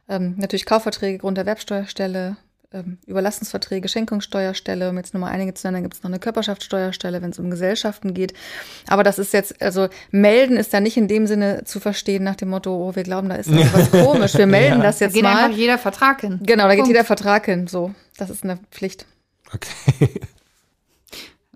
Ähm, 0.09 0.35
natürlich 0.37 0.67
Kaufverträge, 0.67 1.19
Grunderwerbsteuerstelle, 1.19 2.37
ähm, 2.73 2.99
Überlassungsverträge, 3.07 3.89
Schenkungssteuerstelle, 3.89 4.91
um 4.91 4.97
jetzt 4.97 5.15
nur 5.15 5.21
mal 5.23 5.29
einige 5.31 5.55
zu 5.55 5.67
nennen, 5.67 5.77
dann 5.77 5.83
gibt 5.85 5.95
es 5.95 6.03
noch 6.03 6.11
eine 6.11 6.19
Körperschaftssteuerstelle, 6.19 7.23
wenn 7.23 7.31
es 7.31 7.39
um 7.39 7.51
Gesellschaften 7.51 8.15
geht. 8.15 8.35
Aber 8.89 9.03
das 9.05 9.19
ist 9.19 9.33
jetzt, 9.33 9.63
also 9.63 9.89
melden 10.11 10.57
ist 10.57 10.75
da 10.75 10.81
nicht 10.81 10.97
in 10.97 11.09
dem 11.09 11.27
Sinne 11.27 11.63
zu 11.65 11.79
verstehen 11.81 12.25
nach 12.25 12.37
dem 12.37 12.49
Motto, 12.51 12.75
oh, 12.75 12.95
wir 12.97 13.05
glauben, 13.05 13.29
da 13.29 13.37
ist 13.37 13.51
was 13.51 13.91
komisch, 14.05 14.35
wir 14.35 14.47
melden 14.47 14.79
Ja. 14.79 14.83
das 14.83 14.99
Da 14.99 15.07
jetzt 15.07 15.15
geht 15.15 15.23
mal. 15.23 15.45
einfach 15.45 15.57
jeder 15.57 15.79
Vertrag 15.79 16.21
hin. 16.21 16.41
Genau, 16.43 16.65
da 16.65 16.71
geht 16.71 16.79
Punkt. 16.81 16.89
jeder 16.89 17.05
Vertrag 17.05 17.45
hin, 17.47 17.67
so. 17.69 17.95
Das 18.17 18.29
ist 18.29 18.45
eine 18.45 18.59
Pflicht. 18.71 19.07
Okay. 19.55 20.11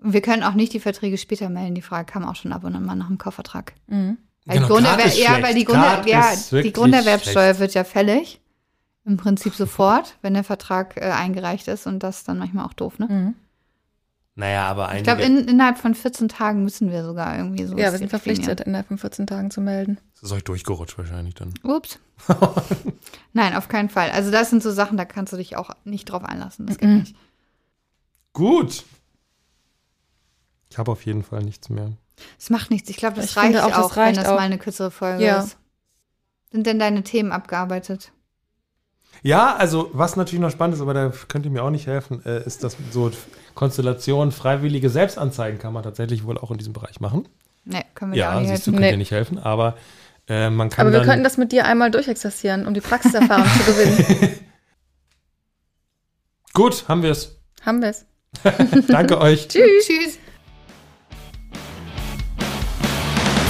Wir 0.03 0.21
können 0.21 0.43
auch 0.43 0.53
nicht 0.53 0.73
die 0.73 0.79
Verträge 0.79 1.17
später 1.17 1.49
melden. 1.49 1.75
Die 1.75 1.81
Frage 1.81 2.11
kam 2.11 2.25
auch 2.25 2.35
schon 2.35 2.51
ab 2.53 2.63
und 2.65 2.75
an 2.75 2.85
mal 2.85 2.95
nach 2.95 3.07
dem 3.07 3.17
Kaufvertrag. 3.17 3.73
Mhm. 3.87 4.17
Weil 4.45 4.57
Genau, 4.57 4.67
die 4.67 4.73
Grunderwer 4.73 5.07
ja, 5.15 5.41
weil 5.41 5.55
die, 5.55 5.63
Grunde 5.63 6.01
ja, 6.07 6.29
ist 6.31 6.51
die 6.51 6.73
Grunderwerbsteuer 6.73 7.45
schlecht. 7.55 7.59
wird 7.61 7.73
ja 7.75 7.83
fällig. 7.85 8.41
Im 9.05 9.17
Prinzip 9.17 9.53
sofort, 9.55 10.17
wenn 10.21 10.33
der 10.33 10.43
Vertrag 10.43 10.97
äh, 10.97 11.01
eingereicht 11.01 11.67
ist 11.67 11.87
und 11.87 11.99
das 12.03 12.17
ist 12.19 12.27
dann 12.27 12.37
manchmal 12.39 12.65
auch 12.65 12.73
doof, 12.73 12.99
ne? 12.99 13.07
Mhm. 13.09 13.33
Naja, 14.35 14.65
aber 14.67 14.85
Ich 14.85 14.89
einige. 14.91 15.03
glaube, 15.03 15.21
in, 15.21 15.47
innerhalb 15.47 15.77
von 15.77 15.93
14 15.93 16.27
Tagen 16.27 16.63
müssen 16.63 16.89
wir 16.89 17.03
sogar 17.05 17.37
irgendwie 17.37 17.65
so. 17.65 17.77
Ja, 17.77 17.91
wir 17.91 17.97
sind 17.99 18.09
verpflichtet, 18.09 18.61
innerhalb 18.61 18.87
von 18.87 18.97
14 18.97 19.27
Tagen 19.27 19.51
zu 19.51 19.61
melden. 19.61 19.99
das 20.15 20.23
ist 20.23 20.31
euch 20.31 20.43
durchgerutscht 20.43 20.97
wahrscheinlich 20.97 21.35
dann. 21.35 21.53
Ups. 21.63 21.99
Nein, 23.33 23.55
auf 23.55 23.67
keinen 23.67 23.89
Fall. 23.89 24.09
Also 24.11 24.31
das 24.31 24.49
sind 24.49 24.63
so 24.63 24.71
Sachen, 24.71 24.97
da 24.97 25.05
kannst 25.05 25.33
du 25.33 25.37
dich 25.37 25.55
auch 25.55 25.69
nicht 25.85 26.05
drauf 26.05 26.23
einlassen. 26.23 26.65
Das 26.65 26.77
geht 26.77 26.89
Mhm. 26.89 26.97
nicht. 26.99 27.15
Gut. 28.33 28.83
Ich 30.73 30.79
habe 30.79 30.91
auf 30.91 31.05
jeden 31.05 31.21
Fall 31.21 31.43
nichts 31.43 31.69
mehr. 31.69 31.91
Das 32.39 32.49
macht 32.49 32.71
nichts. 32.71 32.89
Ich 32.89 32.97
glaube, 32.97 33.15
das 33.17 33.25
Ich 33.25 33.37
reicht 33.37 33.55
auch, 33.59 33.67
das 33.69 33.77
auch, 33.77 33.95
wenn 33.95 34.15
das 34.15 34.25
auch. 34.25 34.31
mal 34.37 34.39
eine 34.39 34.57
kürzere 34.57 34.89
Folge 34.89 35.23
Ja. 35.23 35.41
ist. 35.43 35.55
Sind 36.51 36.65
denn 36.65 36.79
deine 36.79 37.03
Themen 37.03 37.31
abgearbeitet? 37.31 38.11
Ja, 39.21 39.55
also 39.55 39.91
was 39.93 40.15
natürlich 40.15 40.41
noch 40.41 40.49
spannend 40.49 40.73
ist, 40.75 40.81
aber 40.81 40.95
da 40.95 41.13
könnt 41.27 41.45
ihr 41.45 41.51
mir 41.51 41.63
auch 41.63 41.69
nicht 41.69 41.85
helfen, 41.85 42.25
äh, 42.25 42.43
ist, 42.43 42.63
dass 42.63 42.75
so 42.89 43.11
Konstellationen, 43.53 44.31
freiwillige 44.31 44.89
Selbstanzeigen 44.89 45.59
kann 45.59 45.73
man 45.73 45.83
tatsächlich 45.83 46.25
wohl 46.25 46.39
auch 46.39 46.49
in 46.49 46.57
diesem 46.57 46.73
Bereich 46.73 46.99
machen. 46.99 47.27
Nee, 47.65 47.83
können 47.93 48.13
wir 48.13 48.17
Ja, 48.19 48.39
nicht 48.39 48.49
siehst 48.49 48.65
du, 48.65 48.71
helfen. 48.71 48.73
könnt 48.73 48.81
Nee. 48.81 48.89
ihr 48.91 48.97
nicht 48.97 49.11
helfen, 49.11 49.37
aber 49.37 49.77
äh, 50.27 50.49
man 50.49 50.71
kann 50.71 50.87
Aber 50.87 50.93
wir 50.97 51.03
könnten 51.05 51.23
das 51.23 51.37
mit 51.37 51.51
dir 51.51 51.65
einmal 51.65 51.91
durchexerzieren, 51.91 52.65
um 52.65 52.73
die 52.73 52.81
Praxiserfahrung 52.81 53.45
zu 53.45 53.71
gewinnen. 53.71 54.39
Gut, 56.53 56.85
haben 56.87 57.03
wir 57.03 57.11
es. 57.11 57.35
Haben 57.63 57.83
wir 57.83 57.89
es. 57.89 58.07
Danke 58.87 59.19
euch. 59.21 59.47
Tschüss. 59.49 59.85
Tschüss. 59.85 60.17